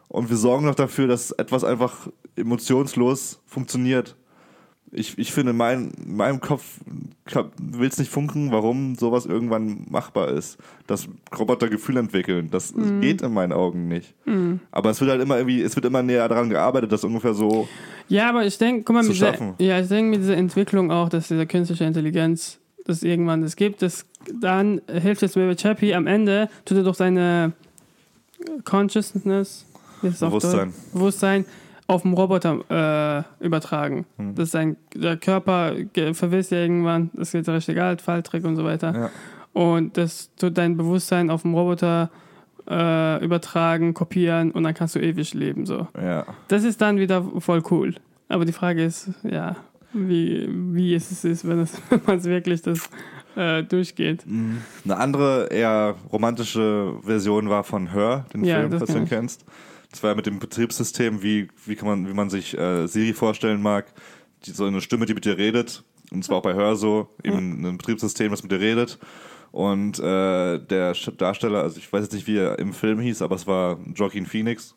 und 0.08 0.28
wir 0.28 0.36
sorgen 0.36 0.66
noch 0.66 0.74
dafür, 0.74 1.06
dass 1.06 1.30
etwas 1.30 1.62
einfach 1.64 2.08
emotionslos 2.36 3.40
funktioniert. 3.46 4.16
Ich, 4.94 5.16
ich 5.16 5.32
finde, 5.32 5.54
mein, 5.54 5.90
in 6.04 6.16
meinem 6.16 6.40
Kopf 6.40 6.78
will 7.58 7.88
es 7.88 7.96
nicht 7.96 8.10
funken, 8.10 8.52
warum 8.52 8.94
sowas 8.94 9.24
irgendwann 9.24 9.86
machbar 9.88 10.28
ist. 10.28 10.58
Dass 10.86 11.08
Roboter 11.38 11.70
Gefühle 11.70 12.00
entwickeln. 12.00 12.48
Das 12.50 12.74
Mhm. 12.74 13.00
geht 13.00 13.22
in 13.22 13.32
meinen 13.32 13.54
Augen 13.54 13.88
nicht. 13.88 14.14
Aber 14.70 14.90
es 14.90 15.00
wird 15.00 15.10
halt 15.10 15.22
immer 15.22 15.36
irgendwie, 15.38 15.62
es 15.62 15.74
wird 15.76 15.86
immer 15.86 16.02
näher 16.02 16.28
daran 16.28 16.50
gearbeitet, 16.50 16.92
dass 16.92 17.04
ungefähr 17.04 17.32
so. 17.32 17.66
Ja, 18.08 18.28
aber 18.28 18.44
ich 18.44 18.58
denke, 18.58 18.82
guck 18.84 18.94
mal, 18.96 19.02
mit 19.02 19.12
dieser, 19.14 19.34
ja, 19.58 19.80
ich 19.80 19.88
denke 19.88 20.10
mit 20.10 20.20
dieser 20.20 20.36
Entwicklung 20.36 20.90
auch, 20.90 21.08
dass 21.08 21.28
diese 21.28 21.46
künstliche 21.46 21.84
Intelligenz, 21.84 22.58
das 22.84 23.02
irgendwann 23.02 23.40
das 23.40 23.56
gibt, 23.56 23.80
das, 23.80 24.04
dann 24.40 24.82
hilft 24.90 25.22
es 25.22 25.36
mir 25.36 25.46
bei 25.46 25.54
Chappie 25.54 25.94
am 25.94 26.06
Ende, 26.06 26.50
tut 26.66 26.76
er 26.76 26.84
doch 26.84 26.94
seine 26.96 27.52
Consciousness, 28.64 29.64
Bewusstsein. 30.02 30.74
Bewusstsein 30.92 31.44
auf 31.86 32.02
dem 32.02 32.14
Roboter 32.14 33.26
äh, 33.40 33.44
übertragen. 33.44 34.06
Hm. 34.16 34.34
Das 34.34 34.44
ist 34.44 34.52
sein, 34.52 34.76
der 34.94 35.16
Körper 35.16 35.74
verwisst 36.12 36.52
ja 36.52 36.58
irgendwann, 36.58 37.10
das 37.14 37.34
ist 37.34 37.48
richtig 37.48 37.80
alt, 37.80 38.00
Falltrick 38.00 38.44
und 38.44 38.56
so 38.56 38.64
weiter. 38.64 38.94
Ja. 38.94 39.10
Und 39.52 39.96
das 39.96 40.30
tut 40.36 40.56
dein 40.56 40.76
Bewusstsein 40.76 41.30
auf 41.30 41.42
dem 41.42 41.54
Roboter 41.54 42.10
äh, 42.68 43.24
übertragen, 43.24 43.94
kopieren 43.94 44.50
und 44.52 44.62
dann 44.62 44.74
kannst 44.74 44.94
du 44.94 45.00
ewig 45.00 45.34
leben. 45.34 45.66
So. 45.66 45.88
Ja. 46.00 46.24
Das 46.48 46.64
ist 46.64 46.80
dann 46.80 46.98
wieder 46.98 47.24
voll 47.38 47.62
cool. 47.70 47.94
Aber 48.28 48.44
die 48.44 48.52
Frage 48.52 48.84
ist, 48.84 49.10
ja, 49.24 49.56
wie, 49.92 50.48
wie 50.48 50.94
es 50.94 51.24
ist, 51.24 51.46
wenn, 51.46 51.60
es, 51.60 51.80
wenn 51.90 52.00
man 52.06 52.18
es 52.18 52.24
wirklich 52.24 52.62
das 52.62 52.88
äh, 53.36 53.62
durchgeht. 53.62 54.24
Eine 54.84 54.96
andere, 54.96 55.48
eher 55.50 55.96
romantische 56.12 56.94
Version 57.02 57.48
war 57.48 57.64
von 57.64 57.92
Her, 57.92 58.24
den 58.32 58.44
Ja, 58.44 58.60
Film, 58.60 58.70
das 58.70 58.78
falls 58.80 58.92
du 58.92 59.04
kenn 59.06 59.24
ihn 59.24 59.26
ich. 59.26 59.38
Das 59.92 60.02
war 60.02 60.14
mit 60.14 60.26
dem 60.26 60.38
Betriebssystem, 60.38 61.22
wie, 61.22 61.48
wie, 61.66 61.76
kann 61.76 61.86
man, 61.86 62.08
wie 62.08 62.14
man 62.14 62.30
sich 62.30 62.58
äh, 62.58 62.86
Siri 62.88 63.12
vorstellen 63.12 63.62
mag. 63.62 63.92
Die, 64.44 64.50
so 64.50 64.64
eine 64.64 64.80
Stimme, 64.80 65.06
die 65.06 65.14
mit 65.14 65.24
dir 65.24 65.38
redet. 65.38 65.84
Und 66.10 66.24
zwar 66.24 66.38
auch 66.38 66.42
bei 66.42 66.54
Her 66.54 66.76
so, 66.76 67.08
eben 67.22 67.64
ein 67.64 67.78
Betriebssystem, 67.78 68.30
das 68.30 68.42
mit 68.42 68.52
dir 68.52 68.60
redet. 68.60 68.98
Und 69.50 69.98
äh, 69.98 70.58
der 70.58 70.94
Darsteller, 71.18 71.62
also 71.62 71.78
ich 71.78 71.92
weiß 71.92 72.02
jetzt 72.02 72.14
nicht, 72.14 72.26
wie 72.26 72.38
er 72.38 72.58
im 72.58 72.72
Film 72.72 73.00
hieß, 73.00 73.20
aber 73.22 73.36
es 73.36 73.46
war 73.46 73.78
Joaquin 73.94 74.26
Phoenix, 74.26 74.74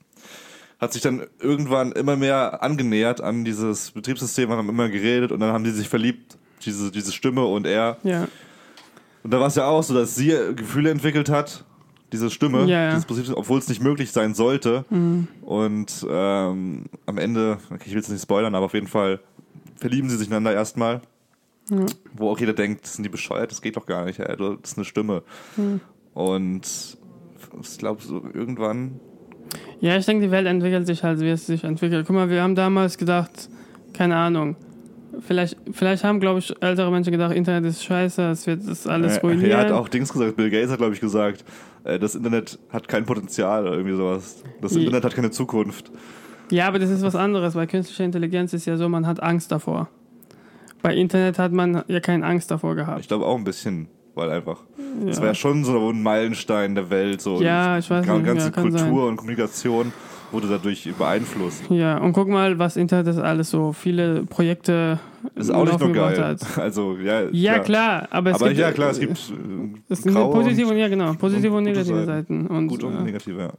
hat 0.80 0.92
sich 0.92 1.02
dann 1.02 1.26
irgendwann 1.40 1.94
immer 1.94 2.18
mehr 2.18 2.62
angenähert 2.62 3.22
an 3.22 3.46
dieses 3.46 3.92
Betriebssystem, 3.92 4.50
haben 4.50 4.68
immer 4.68 4.90
geredet 4.90 5.32
und 5.32 5.40
dann 5.40 5.54
haben 5.54 5.64
die 5.64 5.72
sich 5.72 5.88
verliebt, 5.88 6.38
diese, 6.66 6.92
diese 6.92 7.14
Stimme 7.14 7.46
und 7.46 7.66
er. 7.66 7.98
Ja, 8.04 8.28
Und 9.24 9.32
da 9.32 9.40
war 9.40 9.48
es 9.48 9.56
ja 9.56 9.66
auch 9.66 9.82
so, 9.82 9.94
dass 9.94 10.16
sie 10.16 10.38
Gefühle 10.56 10.90
entwickelt 10.90 11.30
hat, 11.30 11.64
diese 12.12 12.30
Stimme, 12.30 12.62
Ja, 12.66 12.84
ja. 12.84 12.90
dieses 12.92 13.06
Prinzip, 13.06 13.34
obwohl 13.36 13.60
es 13.60 13.68
nicht 13.68 13.82
möglich 13.82 14.12
sein 14.12 14.34
sollte. 14.36 14.86
Und 15.42 16.06
ähm, 16.10 16.86
am 17.06 17.18
Ende, 17.18 17.58
okay, 17.72 17.84
ich 17.86 17.94
will 17.94 18.00
es 18.02 18.10
nicht 18.10 18.22
spoilern, 18.22 18.56
aber 18.56 18.66
auf 18.66 18.74
jeden 18.74 18.88
Fall 18.88 19.20
verlieben 19.76 20.10
sie 20.10 20.18
sich 20.18 20.28
einander 20.30 20.54
erstmal. 20.54 21.02
Ja. 21.70 21.86
Wo 22.14 22.30
auch 22.30 22.40
jeder 22.40 22.54
denkt, 22.54 22.86
sind 22.86 23.04
die 23.04 23.10
bescheuert, 23.10 23.52
das 23.52 23.62
geht 23.62 23.76
doch 23.76 23.86
gar 23.88 24.06
nicht, 24.06 24.20
ey, 24.20 24.38
das 24.38 24.72
ist 24.72 24.78
eine 24.78 24.86
Stimme. 24.86 25.24
Und 26.14 26.98
ich 27.62 27.78
glaube, 27.78 28.02
so 28.04 28.24
irgendwann. 28.34 29.00
ja 29.80 29.98
ich 29.98 30.06
denke, 30.06 30.26
die 30.26 30.32
Welt 30.32 30.46
entwickelt 30.48 30.86
sich 30.88 31.04
halt, 31.04 31.20
wie 31.22 31.30
es 31.30 31.46
sich 31.46 31.64
entwickelt. 31.64 32.06
Guck 32.08 32.16
mal, 32.16 32.30
wir 32.30 32.42
haben 32.44 32.56
damals 32.56 32.98
gedacht, 32.98 33.50
keine 33.94 34.16
Ahnung, 34.16 34.56
vielleicht, 35.22 35.58
vielleicht 35.72 36.04
haben, 36.04 36.20
glaube 36.20 36.40
ich, 36.40 36.54
ältere 36.62 36.92
Menschen 36.92 37.12
gedacht, 37.12 37.34
Internet 37.36 37.66
ist 37.66 37.84
scheiße, 37.84 38.30
es 38.32 38.46
wird 38.48 38.68
das 38.68 38.86
alles 38.88 39.18
Äh, 39.18 39.22
ruinieren. 39.22 39.52
er 39.52 39.58
hat 39.60 39.72
auch 39.72 39.90
Dings 39.90 40.12
gesagt, 40.14 40.36
Bill 40.36 40.50
Gates 40.50 40.70
hat, 40.72 40.78
glaube 40.78 40.94
ich, 40.94 41.00
gesagt, 41.02 41.44
das 41.86 42.16
Internet 42.16 42.60
hat 42.70 42.88
kein 42.88 43.06
Potenzial 43.06 43.64
oder 43.68 43.74
irgendwie 43.78 43.96
sowas. 43.96 44.44
Das 44.62 44.76
Internet 44.76 45.04
hat 45.06 45.16
keine 45.16 45.32
Zukunft. 45.32 45.92
Ja, 46.52 46.68
aber 46.68 46.80
das 46.80 46.90
ist 46.90 47.02
was 47.04 47.16
anderes, 47.16 47.56
weil 47.56 47.68
künstliche 47.68 48.04
Intelligenz 48.04 48.54
ist 48.54 48.66
ja 48.66 48.78
so, 48.78 48.88
man 48.90 49.08
hat 49.08 49.22
Angst 49.24 49.52
davor. 49.52 49.90
Bei 50.82 50.94
Internet 50.96 51.40
hat 51.40 51.52
man 51.52 51.84
ja 51.88 52.00
keine 52.00 52.26
Angst 52.26 52.52
davor 52.52 52.76
gehabt. 52.76 53.00
Ich 53.02 53.08
glaube 53.08 53.26
auch 53.26 53.36
ein 53.38 53.44
bisschen, 53.44 53.88
weil 54.14 54.30
einfach. 54.30 54.64
Das 55.04 55.16
Ja. 55.18 55.22
war 55.24 55.30
ja 55.30 55.36
schon 55.36 55.64
so 55.64 55.90
ein 55.90 56.04
Meilenstein 56.04 56.76
der 56.76 56.90
Welt. 56.92 57.22
So 57.22 57.42
Ja, 57.42 57.78
ich 57.80 57.90
weiß 57.90 58.06
die 58.06 58.12
nicht, 58.12 58.26
ganze 58.26 58.46
ja, 58.46 58.52
kann 58.52 58.64
Kultur 58.64 58.80
sein. 58.80 58.92
und 58.94 59.16
Kommunikation 59.18 59.92
wurde 60.32 60.48
dadurch 60.48 60.92
beeinflusst. 60.98 61.64
Ja, 61.70 61.98
und 61.98 62.14
guck 62.14 62.28
mal, 62.28 62.58
was 62.60 62.78
Internet 62.78 63.08
das 63.08 63.18
alles 63.18 63.50
so 63.52 63.72
viele 63.74 64.24
Projekte 64.26 65.00
Das 65.36 65.46
ist 65.48 65.52
auch 65.54 65.66
nicht 65.66 65.80
nur 65.80 65.92
geil. 65.94 66.24
hat. 66.24 66.40
Also, 66.58 66.98
ja, 66.98 67.24
Ja, 67.32 67.60
klar, 67.60 68.08
aber 68.12 68.32
es 68.32 68.36
Aber 68.38 68.48
gibt, 68.50 68.60
ja, 68.60 68.72
klar, 68.72 68.90
es 68.92 69.00
gibt 69.00 69.18
äh, 69.18 69.94
es 69.94 70.02
gibt 70.02 70.16
graue 70.16 70.34
positive 70.34 70.70
und 70.70 70.78
ja, 70.78 70.88
genau, 70.88 71.14
positive 71.14 71.52
und, 71.52 71.58
und 71.60 71.64
negative 71.66 72.06
Seiten. 72.06 72.44
Seiten. 72.44 72.48
Und, 72.48 72.68
gute 72.68 72.88
und 72.88 72.98
äh, 72.98 73.04
negative, 73.04 73.54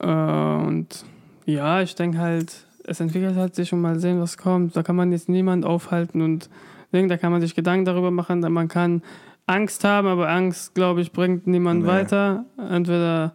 ja. 0.00 0.60
äh, 0.62 0.66
und 0.66 1.04
ja, 1.44 1.80
ich 1.82 1.94
denke 1.94 2.18
halt, 2.18 2.52
es 2.84 3.00
entwickelt 3.00 3.36
halt 3.36 3.54
sich 3.54 3.72
und 3.72 3.80
mal 3.80 3.98
sehen, 3.98 4.20
was 4.20 4.36
kommt. 4.36 4.76
Da 4.76 4.82
kann 4.82 4.96
man 4.96 5.12
jetzt 5.12 5.28
niemand 5.28 5.64
aufhalten 5.64 6.20
und 6.22 6.48
denke, 6.92 7.08
da 7.08 7.16
kann 7.16 7.32
man 7.32 7.40
sich 7.40 7.54
Gedanken 7.54 7.84
darüber 7.84 8.10
machen. 8.10 8.42
da 8.42 8.48
Man 8.48 8.68
kann 8.68 9.02
Angst 9.46 9.84
haben, 9.84 10.08
aber 10.08 10.28
Angst, 10.28 10.74
glaube 10.74 11.00
ich, 11.00 11.12
bringt 11.12 11.46
niemand 11.46 11.82
Nee. 11.82 11.88
weiter. 11.88 12.44
Entweder 12.70 13.32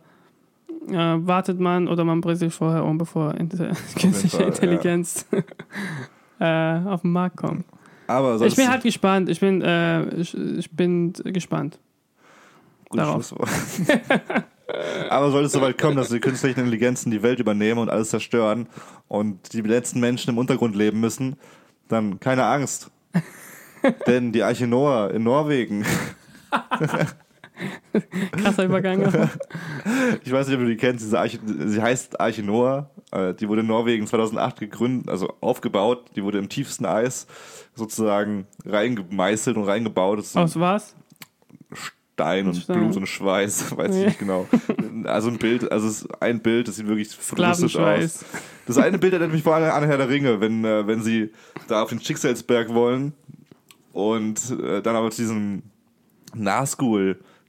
äh, 0.88 0.94
wartet 0.94 1.60
man 1.60 1.88
oder 1.88 2.04
man 2.04 2.22
bringt 2.22 2.39
sich 2.39 2.54
vorher 2.54 2.84
um, 2.84 2.98
bevor 2.98 3.36
Inter 3.36 3.72
künstliche 4.00 4.38
Fall, 4.38 4.41
ja. 4.41 4.48
Intelligenz 4.48 5.26
äh, 6.39 6.80
auf 6.86 7.02
den 7.02 7.12
Markt 7.12 7.38
kommt. 7.38 7.65
Aber 8.08 8.41
Ich 8.41 8.56
bin 8.56 8.70
halt 8.70 8.84
gespannt. 8.84 9.30
Ich 9.30 9.39
bin, 9.39 9.62
äh, 9.62 10.04
ich, 10.15 10.36
ich 10.36 10.70
bin 10.72 11.13
gespannt. 11.13 11.80
Gutes 12.89 13.06
darauf. 13.06 13.34
Aber 15.10 15.32
sollte 15.32 15.48
es 15.48 15.52
soweit 15.52 15.78
kommen, 15.78 15.98
dass 15.98 16.10
die 16.10 16.20
künstlichen 16.20 16.60
Intelligenzen 16.60 17.12
die 17.12 17.22
Welt 17.24 17.39
übernehmen 17.39 17.80
und 17.80 17.89
alles 17.89 18.10
zerstören 18.10 18.67
und 19.08 19.54
die 19.54 19.62
letzten 19.62 20.00
Menschen 20.00 20.30
im 20.30 20.38
Untergrund 20.38 20.76
leben 20.76 21.00
müssen, 21.00 21.36
dann 21.88 22.20
keine 22.20 22.46
Angst. 22.46 22.89
Denn 24.08 24.32
die 24.32 24.44
Arche 24.44 24.67
Noah 24.67 25.12
in 25.12 25.24
Norwegen, 25.24 25.86
Krasser 28.32 28.65
Übergang. 28.65 29.02
ich 30.24 30.32
weiß 30.32 30.47
nicht, 30.47 30.56
ob 30.56 30.63
du 30.63 30.67
die 30.67 30.78
kennst, 30.78 31.06
diese 31.06 31.19
Arche, 31.19 31.39
sie 31.45 31.82
heißt 31.82 32.19
Arche 32.19 32.43
Noah, 32.43 32.89
Äh, 33.12 33.34
die 33.34 33.47
wurde 33.50 33.62
in 33.62 33.67
Norwegen 33.67 34.08
2008 34.08 34.60
gegründet, 34.60 35.10
also 35.10 35.34
aufgebaut. 35.41 36.12
Die 36.15 36.24
wurde 36.24 36.38
im 36.38 36.47
tiefsten 36.47 36.86
Eis 36.86 37.28
sozusagen 37.76 38.47
reingemeißelt 38.65 39.58
und 39.58 39.65
reingebaut. 39.65 40.19
Das 40.19 40.36
Aus 40.36 40.60
was? 40.60 40.95
Stein 41.74 42.47
und 42.47 42.56
Stein. 42.56 42.80
Blut 42.80 42.97
und 42.97 43.08
Schweiß, 43.08 43.76
weiß 43.78 43.95
ich 43.95 44.06
nicht 44.06 44.19
genau. 44.19 44.47
Also 45.06 45.30
ein 45.30 45.38
Bild, 45.38 45.71
also 45.71 45.88
es 45.88 46.04
ist 46.04 46.21
ein 46.21 46.41
Bild, 46.41 46.67
das 46.67 46.76
sieht 46.76 46.88
wirklich 46.88 47.10
futuristisch 47.10 47.76
aus. 47.76 48.26
Das 48.67 48.78
eine 48.78 48.97
Bild 48.97 49.13
erinnert 49.13 49.34
mich 49.34 49.43
vor 49.43 49.56
allem 49.56 49.71
an 49.71 49.84
Herr 49.84 49.97
der 49.97 50.08
Ringe, 50.10 50.39
wenn, 50.39 50.63
äh, 50.63 50.86
wenn 50.88 51.02
sie 51.02 51.32
da 51.67 51.82
auf 51.84 51.89
den 51.89 52.00
Schicksalsberg 52.00 52.74
wollen 52.74 53.13
und 53.91 54.39
äh, 54.52 54.82
dann 54.82 54.95
aber 54.95 55.12
zu 55.12 55.21
diesem 55.21 55.63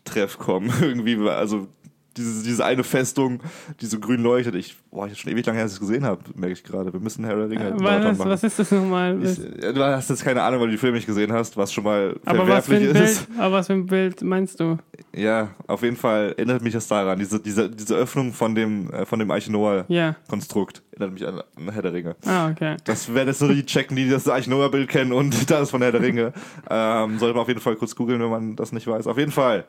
Nahschool-Treff 0.05 0.39
kommen. 0.39 0.73
Irgendwie, 0.81 1.19
also 1.29 1.69
diese, 2.17 2.45
diese 2.45 2.65
eine 2.65 2.85
Festung, 2.85 3.41
die 3.81 3.87
so 3.87 3.99
grün 3.99 4.23
leuchtet. 4.23 4.55
Ich, 4.55 4.77
boah, 4.91 5.07
ich 5.07 5.19
schon 5.19 5.33
ewig 5.33 5.47
lange 5.47 5.59
her, 5.59 5.65
dass 5.65 5.73
ich 5.73 5.77
es 5.77 5.81
gesehen 5.81 6.05
habe, 6.05 6.21
merke 6.35 6.53
ich 6.53 6.63
gerade. 6.63 6.93
Wir 6.93 7.01
müssen 7.01 7.25
Herr 7.25 7.37
der 7.37 7.51
Ringe 7.51 7.75
Marathon 7.79 8.11
Was, 8.11 8.19
machen. 8.19 8.31
was 8.31 8.45
ist 8.45 8.59
das 8.59 8.71
nochmal? 8.71 9.19
ich, 9.23 9.39
äh, 9.39 9.73
du 9.73 9.83
hast 9.83 10.11
jetzt 10.11 10.23
keine 10.23 10.43
Ahnung, 10.43 10.61
weil 10.61 10.67
du 10.67 10.73
die 10.73 10.79
Filme 10.79 10.97
nicht 10.97 11.07
gesehen 11.07 11.33
hast, 11.33 11.57
was 11.57 11.73
schon 11.73 11.85
mal 11.85 12.17
aber, 12.25 12.47
was 12.47 12.67
für 12.67 12.73
verwerflich 12.77 12.91
ein 12.91 13.03
ist. 13.03 13.27
Bild, 13.27 13.41
aber 13.41 13.55
was 13.55 13.67
für 13.67 13.73
ein 13.73 13.87
Bild 13.87 14.23
meinst 14.23 14.61
du? 14.61 14.79
Ja, 15.15 15.51
auf 15.67 15.83
jeden 15.83 15.97
Fall 15.97 16.35
erinnert 16.37 16.63
mich 16.63 16.75
das 16.75 16.87
daran. 16.87 17.19
Diese, 17.19 17.41
diese, 17.41 17.71
diese 17.71 17.95
Öffnung 17.95 18.33
von 18.33 18.55
dem, 18.55 18.91
äh, 18.93 19.07
von 19.07 19.19
dem 19.19 19.31
Arche. 19.31 19.51
Noah-Konstrukt 19.53 20.83
erinnert 20.93 21.13
mich 21.15 21.27
an, 21.27 21.43
an 21.57 21.73
Herr 21.73 21.83
der 21.83 21.93
Ringe. 21.93 22.17
Ah, 22.25 22.51
okay. 22.51 22.77
Das 22.85 23.13
werden 23.13 23.29
jetzt 23.29 23.41
nur 23.41 23.53
die 23.53 23.65
checken, 23.67 23.97
die 23.97 24.09
das 24.09 24.29
Arche 24.29 24.51
Noah-Bild 24.51 24.89
kennen 24.89 25.13
und 25.13 25.51
das 25.51 25.71
von 25.71 25.83
Herr 25.83 25.93
der 25.93 26.03
Ringe. 26.03 26.33
Ähm, 26.69 27.19
sollte 27.19 27.35
man 27.35 27.43
auf 27.43 27.49
jeden 27.49 27.61
Fall 27.61 27.77
kurz 27.77 27.97
googeln, 27.97 28.21
wenn 28.21 28.31
man 28.31 28.57
das 28.57 28.73
nicht 28.73 28.87
weiß. 28.87 29.07
Auf 29.07 29.19
jeden 29.19 29.33
Fall 29.33 29.65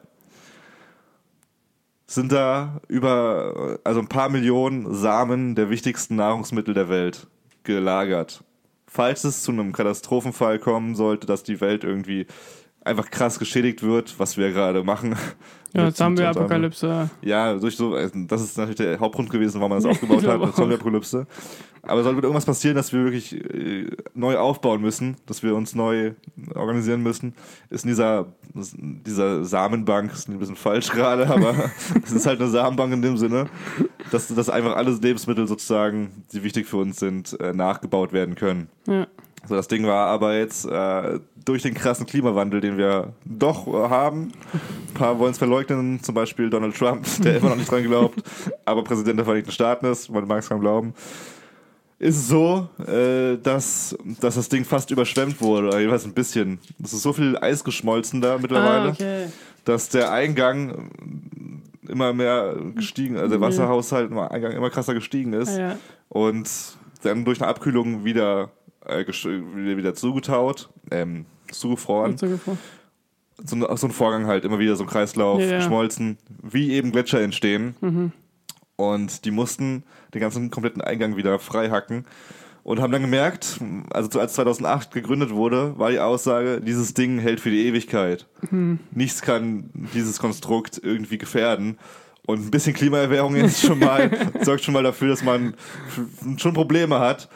sind 2.06 2.32
da 2.32 2.82
über, 2.88 3.80
also 3.84 4.00
ein 4.00 4.08
paar 4.08 4.30
Millionen 4.30 4.94
Samen 4.94 5.56
der 5.56 5.70
wichtigsten 5.70 6.16
Nahrungsmittel 6.16 6.74
der 6.74 6.90
Welt 6.90 7.28
gelagert. 7.64 8.44
Falls 8.88 9.24
es 9.24 9.42
zu 9.42 9.52
einem 9.52 9.72
Katastrophenfall 9.72 10.60
kommen 10.60 10.96
sollte, 10.96 11.26
dass 11.26 11.44
die 11.44 11.62
Welt 11.62 11.84
irgendwie 11.84 12.28
einfach 12.86 13.10
krass 13.10 13.40
geschädigt 13.40 13.84
wird, 13.84 14.18
was 14.20 14.38
wir 14.38 14.52
gerade 14.52 14.84
machen. 14.84 15.16
Ja, 15.74 15.92
Zombie-Apokalypse. 15.94 17.10
ja, 17.22 17.56
durch 17.56 17.76
so, 17.76 17.96
also 17.96 18.14
das 18.28 18.42
ist 18.42 18.58
natürlich 18.58 18.78
der 18.78 19.00
Hauptgrund 19.00 19.30
gewesen, 19.30 19.60
warum 19.60 19.72
man 19.72 19.82
das 19.82 19.86
aufgebaut 19.92 20.26
hat, 20.26 20.56
Zombie-Apokalypse. 20.56 21.26
Aber 21.86 22.02
sollte 22.04 22.22
irgendwas 22.22 22.46
passieren, 22.46 22.78
dass 22.78 22.94
wir 22.94 23.04
wirklich 23.04 23.34
äh, 23.34 23.90
neu 24.14 24.38
aufbauen 24.38 24.82
müssen, 24.82 25.18
dass 25.26 25.44
wir 25.44 25.54
uns 25.54 25.76
neu 25.76 26.14
organisieren 26.56 27.04
müssen, 27.04 27.34
ist 27.70 27.84
in 27.84 27.90
dieser, 27.90 28.28
dieser 28.54 29.44
Samenbank, 29.44 30.14
ist 30.14 30.30
ein 30.30 30.40
bisschen 30.40 30.56
falsch 30.56 30.90
gerade, 30.92 31.28
aber 31.28 31.54
es 32.04 32.12
ist 32.14 32.26
halt 32.26 32.40
eine 32.40 32.50
Samenbank 32.50 32.94
in 32.94 33.02
dem 33.02 33.18
Sinne, 33.18 33.48
dass, 34.12 34.34
dass 34.34 34.50
einfach 34.50 34.78
alle 34.78 34.92
Lebensmittel 34.92 35.46
sozusagen, 35.46 36.24
die 36.32 36.44
wichtig 36.44 36.68
für 36.68 36.78
uns 36.78 37.00
sind, 37.00 37.38
äh, 37.42 37.52
nachgebaut 37.52 38.14
werden 38.14 38.36
können. 38.36 38.70
Ja. 38.88 39.08
So, 39.48 39.56
das 39.56 39.68
Ding 39.68 39.86
war 39.86 40.08
aber 40.08 40.38
jetzt 40.38 40.66
äh, 40.66 41.20
durch 41.44 41.64
den 41.64 41.74
krassen 41.74 42.06
Klimawandel, 42.06 42.62
den 42.62 42.78
wir 42.78 43.14
doch 43.26 43.68
äh, 43.68 43.90
haben. 43.90 44.32
Ein 44.54 44.94
paar 44.94 45.20
wollen 45.20 45.32
es 45.32 45.38
verleugnen, 45.38 46.02
zum 46.02 46.16
Beispiel 46.16 46.50
Donald 46.50 46.76
Trump, 46.78 47.06
der 47.24 47.38
immer 47.38 47.50
noch 47.50 47.58
nicht 47.58 47.70
dran 47.70 47.84
glaubt, 47.84 48.24
aber 48.64 48.84
Präsident 48.84 49.18
der 49.18 49.26
Vereinigten 49.26 49.52
Staaten 49.52 49.86
ist, 49.86 50.10
man 50.10 50.26
mag 50.28 50.40
es 50.40 50.50
kaum 50.50 50.62
glauben. 50.62 50.94
Ist 52.00 52.18
es 52.18 52.28
so, 52.28 52.68
äh, 52.88 53.38
dass, 53.38 53.96
dass 54.20 54.36
das 54.36 54.50
Ding 54.50 54.66
fast 54.66 54.92
überschwemmt 54.92 55.40
wurde, 55.42 55.68
oder 55.68 55.80
jeweils 55.80 56.06
ein 56.06 56.14
bisschen. 56.14 56.60
Es 56.84 56.94
ist 56.94 57.02
so 57.04 57.14
viel 57.14 57.38
Eis 57.38 57.64
geschmolzen 57.64 58.20
da 58.22 58.38
mittlerweile, 58.38 58.90
Ah, 58.90 58.92
okay. 58.94 59.26
dass 59.66 59.90
der 59.90 60.12
Eingang 60.12 60.90
immer 61.88 62.14
mehr 62.14 62.56
gestiegen, 62.76 63.18
also 63.18 63.30
der 63.30 63.40
Ja. 63.40 63.46
Wasserhaushalt 63.48 64.10
im 64.12 64.18
Eingang 64.20 64.54
immer 64.54 64.70
krasser 64.70 64.94
gestiegen 64.94 65.34
ist 65.34 65.50
Ah, 65.58 65.60
ja. 65.60 65.76
und 66.10 66.50
dann 67.04 67.26
durch 67.26 67.42
eine 67.42 67.50
Abkühlung 67.50 68.06
wieder, 68.06 68.50
äh, 68.86 69.06
wieder, 69.78 69.94
zugetaut, 69.96 70.70
ähm, 70.92 71.26
zugefroren. 71.52 72.12
So 73.46 73.56
ein- 73.56 73.78
so 73.78 73.88
ein 73.88 73.92
Vorgang 73.92 74.28
halt, 74.28 74.46
immer 74.46 74.60
wieder 74.60 74.76
so 74.76 74.84
ein 74.84 74.90
Kreislauf, 74.90 75.42
Ja, 75.42 75.58
geschmolzen, 75.58 76.18
wie 76.42 76.72
eben 76.74 76.92
Gletscher 76.92 77.22
entstehen. 77.22 77.76
Mhm. 77.82 78.12
Und 78.76 79.26
die 79.26 79.32
mussten 79.32 79.84
den 80.14 80.22
ganzen 80.22 80.50
kompletten 80.52 80.82
Eingang 80.82 81.16
wieder 81.16 81.38
frei 81.40 81.70
hacken 81.70 82.06
und 82.64 82.80
haben 82.82 82.92
dann 82.92 83.02
gemerkt, 83.02 83.60
also 83.92 84.20
als 84.20 84.34
2008 84.34 84.92
gegründet 84.92 85.32
wurde, 85.32 85.78
war 85.78 85.92
die 85.92 86.00
Aussage, 86.00 86.62
dieses 86.62 86.94
Ding 86.94 87.20
hält 87.20 87.40
für 87.40 87.50
die 87.52 87.66
Ewigkeit. 87.68 88.28
Mhm. 88.52 88.80
Nichts 88.92 89.22
kann 89.22 89.70
dieses 89.94 90.20
Konstrukt 90.20 90.80
irgendwie 90.84 91.18
gefährden. 91.18 91.78
Und 92.26 92.40
ein 92.46 92.52
bisschen 92.52 92.74
Klimaerwärmung 92.74 93.36
ist 93.36 93.62
schon 93.66 93.80
mal, 93.80 94.10
sorgt 94.44 94.64
schon 94.64 94.74
mal 94.74 94.84
dafür, 94.84 95.10
dass 95.10 95.24
man 95.24 95.56
schon 96.38 96.54
Probleme 96.54 97.00
hat. 97.00 97.28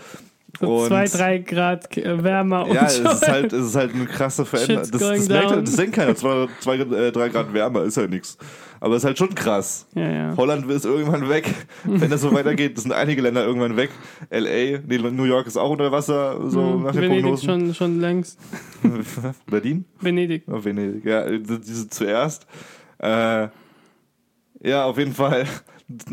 So 0.60 0.78
Und- 0.78 0.88
zwei, 0.88 1.06
drei 1.06 1.38
Grad 1.40 1.96
äh, 1.98 2.24
wärmer 2.24 2.66
und 2.66 2.74
Ja, 2.74 2.86
es 2.86 3.00
ist 3.00 3.28
halt, 3.28 3.54
es 3.54 3.68
ist 3.68 3.76
halt 3.76 3.94
eine 3.94 4.06
krasse 4.06 4.44
Veränderung. 4.46 4.90
Das, 4.92 5.02
das, 5.02 5.28
merkt, 5.30 5.68
das 5.68 5.76
denkt 5.76 5.96
keiner. 5.96 6.16
Zwei, 6.16 6.48
zwei 6.62 6.76
äh, 6.78 7.12
drei 7.12 7.30
Grad 7.30 7.54
wärmer 7.54 7.84
ist 7.84 7.98
ja 7.98 8.08
nichts. 8.08 8.38
Aber 8.80 8.96
es 8.96 9.02
ist 9.04 9.08
halt 9.08 9.18
schon 9.18 9.34
krass. 9.34 9.88
Ja, 9.96 10.10
ja. 10.12 10.34
Holland 10.38 10.70
ist 10.70 10.86
irgendwann 10.86 11.28
weg, 11.30 11.52
wenn 11.84 12.12
das 12.12 12.22
so 12.22 12.32
weitergeht. 12.32 12.78
Das 12.78 12.84
sind 12.84 12.92
einige 12.92 13.22
Länder 13.24 13.44
irgendwann 13.44 13.76
weg. 13.76 13.90
LA, 14.30 14.80
nee, 14.86 14.98
New 14.98 15.24
York 15.24 15.48
ist 15.48 15.58
auch 15.58 15.72
unter 15.72 15.92
Wasser, 15.92 16.40
so 16.50 16.74
Hm, 16.74 16.84
nach 16.84 16.92
den 16.92 17.02
Venedig 17.02 17.22
Prognosen. 17.24 17.50
schon, 17.50 17.74
schon 17.74 18.00
längst. 18.00 18.40
Berlin? 19.48 19.86
Venedig. 20.00 20.44
Oh, 20.48 20.64
Venedig, 20.64 21.06
ja, 21.06 21.28
diese 21.38 21.90
zuerst. 21.90 22.46
Äh, 23.00 23.48
ja, 24.64 24.86
auf 24.86 24.98
jeden 24.98 25.14
Fall. 25.14 25.46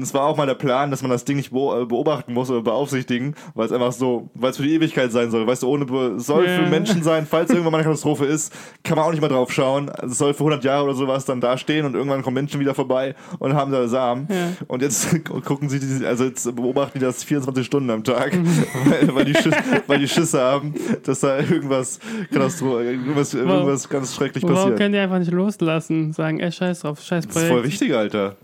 Es 0.01 0.15
war 0.15 0.23
auch 0.27 0.37
mal 0.37 0.47
der 0.47 0.55
Plan, 0.55 0.93
dass 0.93 1.03
man 1.03 1.11
das 1.11 1.25
Ding 1.25 1.37
nicht 1.37 1.53
beo- 1.53 1.85
beobachten 1.87 2.33
muss 2.33 2.49
oder 2.49 2.63
beaufsichtigen, 2.63 3.35
weil 3.55 3.67
es 3.67 3.73
einfach 3.73 3.91
so, 3.91 4.31
weil 4.35 4.51
es 4.51 4.57
für 4.57 4.63
die 4.63 4.73
Ewigkeit 4.75 5.11
sein 5.11 5.33
soll. 5.33 5.45
Weißt 5.49 5.65
du, 5.65 5.69
ohne 5.69 5.85
Be 5.85 6.15
es 6.17 6.27
soll 6.27 6.47
für 6.47 6.63
Menschen 6.69 7.03
sein, 7.03 7.27
falls 7.29 7.51
irgendwann 7.51 7.73
mal 7.73 7.79
eine 7.79 7.87
Katastrophe 7.87 8.25
ist, 8.25 8.53
kann 8.85 8.97
man 8.97 9.05
auch 9.07 9.11
nicht 9.11 9.21
mal 9.21 9.27
drauf 9.29 9.53
schauen. 9.53 9.89
Also 9.89 10.13
es 10.13 10.19
soll 10.19 10.33
für 10.33 10.45
100 10.45 10.63
Jahre 10.63 10.85
oder 10.85 10.95
sowas 10.95 11.25
dann 11.25 11.41
da 11.41 11.59
stehen 11.59 11.87
und 11.87 11.95
irgendwann 11.95 12.23
kommen 12.23 12.35
Menschen 12.35 12.61
wieder 12.61 12.73
vorbei 12.75 13.17
und 13.41 13.55
haben 13.55 13.73
da 13.73 13.89
Samen. 13.89 14.29
Ja. 14.31 14.53
Und 14.69 14.81
jetzt 14.83 15.09
gucken 15.45 15.69
sie, 15.69 15.81
die, 15.81 16.07
also 16.07 16.23
jetzt 16.25 16.55
beobachten 16.55 17.01
die 17.01 17.05
das 17.05 17.25
24 17.25 17.67
Stunden 17.67 17.91
am 17.91 18.05
Tag, 18.05 18.31
weil, 18.89 19.13
weil, 19.13 19.25
die 19.25 19.35
Schüsse, 19.35 19.57
weil 19.89 19.99
die 19.99 20.09
Schüsse 20.09 20.41
haben, 20.41 20.73
dass 21.03 21.19
da 21.19 21.39
irgendwas, 21.41 21.99
Katastro 22.33 22.79
irgendwas, 22.79 23.35
irgendwas 23.35 23.89
ganz 23.89 24.15
schrecklich 24.15 24.45
Warum 24.45 24.55
passiert. 24.57 24.77
können 24.79 24.93
die 24.93 24.99
einfach 25.01 25.19
nicht 25.19 25.33
loslassen? 25.33 26.13
Sagen, 26.13 26.39
ey, 26.39 26.53
scheiß 26.53 26.81
drauf, 26.81 27.01
scheiß 27.03 27.27
Das 27.27 27.35
ist 27.37 27.43
voll 27.43 27.49
Projekt. 27.61 27.67
wichtig, 27.73 27.93
Alter. 27.97 28.37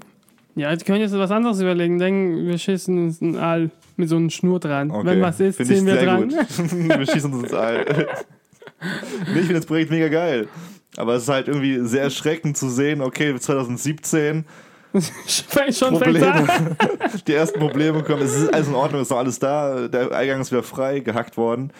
Ja, 0.57 0.75
die 0.75 0.85
können 0.85 1.01
jetzt 1.01 1.17
was 1.17 1.31
anderes 1.31 1.61
überlegen. 1.61 1.99
Denken, 1.99 2.47
wir 2.47 2.59
schießen 2.59 2.99
uns 2.99 3.21
ein 3.21 3.37
Aal 3.37 3.71
mit 3.97 4.09
so 4.09 4.17
einer 4.17 4.31
Schnur 4.31 4.61
dran. 4.61 4.91
Okay. 4.91 5.07
Wenn 5.07 5.23
was 5.23 5.41
ist, 5.41 5.57
Find 5.57 5.71
ich 5.71 5.79
ziehen 5.79 5.87
wir 5.87 5.97
dran. 5.97 6.31
Wir 6.99 7.07
schießen 7.07 7.33
uns 7.33 7.45
ins 7.45 7.55
All. 7.55 7.85
nee, 7.85 9.41
ich 9.41 9.47
finde 9.47 9.55
das 9.55 9.67
Projekt 9.67 9.91
mega 9.91 10.09
geil. 10.09 10.49
Aber 10.97 11.15
es 11.15 11.25
ist 11.25 11.29
halt 11.29 11.49
irgendwie 11.49 11.87
sehr 11.87 12.03
erschreckend 12.03 12.57
zu 12.57 12.69
sehen, 12.69 13.01
okay, 13.01 13.39
2017, 13.39 14.45
Fängt 14.93 15.77
schon 15.77 15.95
Probleme. 15.95 16.77
die 17.27 17.35
ersten 17.35 17.61
Probleme 17.61 18.03
kommen. 18.03 18.23
Es 18.23 18.35
ist 18.35 18.53
alles 18.53 18.69
in 18.69 18.75
Ordnung, 18.75 19.01
es 19.01 19.07
ist 19.07 19.11
noch 19.11 19.19
alles 19.19 19.39
da, 19.39 19.87
der 19.87 20.11
Eingang 20.11 20.41
ist 20.41 20.51
wieder 20.51 20.65
frei, 20.65 20.99
gehackt 21.01 21.37
worden. 21.37 21.73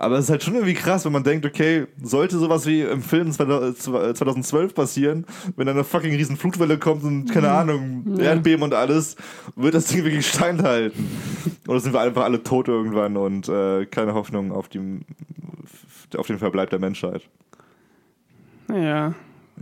Aber 0.00 0.16
es 0.16 0.24
ist 0.24 0.30
halt 0.30 0.42
schon 0.42 0.54
irgendwie 0.54 0.72
krass, 0.72 1.04
wenn 1.04 1.12
man 1.12 1.24
denkt, 1.24 1.44
okay, 1.44 1.86
sollte 2.02 2.38
sowas 2.38 2.64
wie 2.64 2.80
im 2.80 3.02
Film 3.02 3.30
2012 3.32 4.74
passieren, 4.74 5.26
wenn 5.56 5.66
da 5.66 5.72
eine 5.72 5.84
fucking 5.84 6.14
riesen 6.14 6.38
Flutwelle 6.38 6.78
kommt 6.78 7.04
und 7.04 7.26
keine 7.30 7.50
Ahnung, 7.50 8.16
Erdbeben 8.18 8.62
und 8.62 8.72
alles, 8.72 9.16
wird 9.56 9.74
das 9.74 9.88
Ding 9.88 10.02
wirklich 10.02 10.26
standhalten. 10.26 11.06
Oder 11.68 11.80
sind 11.80 11.92
wir 11.92 12.00
einfach 12.00 12.24
alle 12.24 12.42
tot 12.42 12.68
irgendwann 12.68 13.18
und 13.18 13.50
äh, 13.50 13.84
keine 13.84 14.14
Hoffnung 14.14 14.52
auf, 14.52 14.70
die, 14.70 15.00
auf 16.16 16.26
den 16.26 16.38
Verbleib 16.38 16.70
der 16.70 16.78
Menschheit. 16.78 17.28
Ja. 18.72 19.14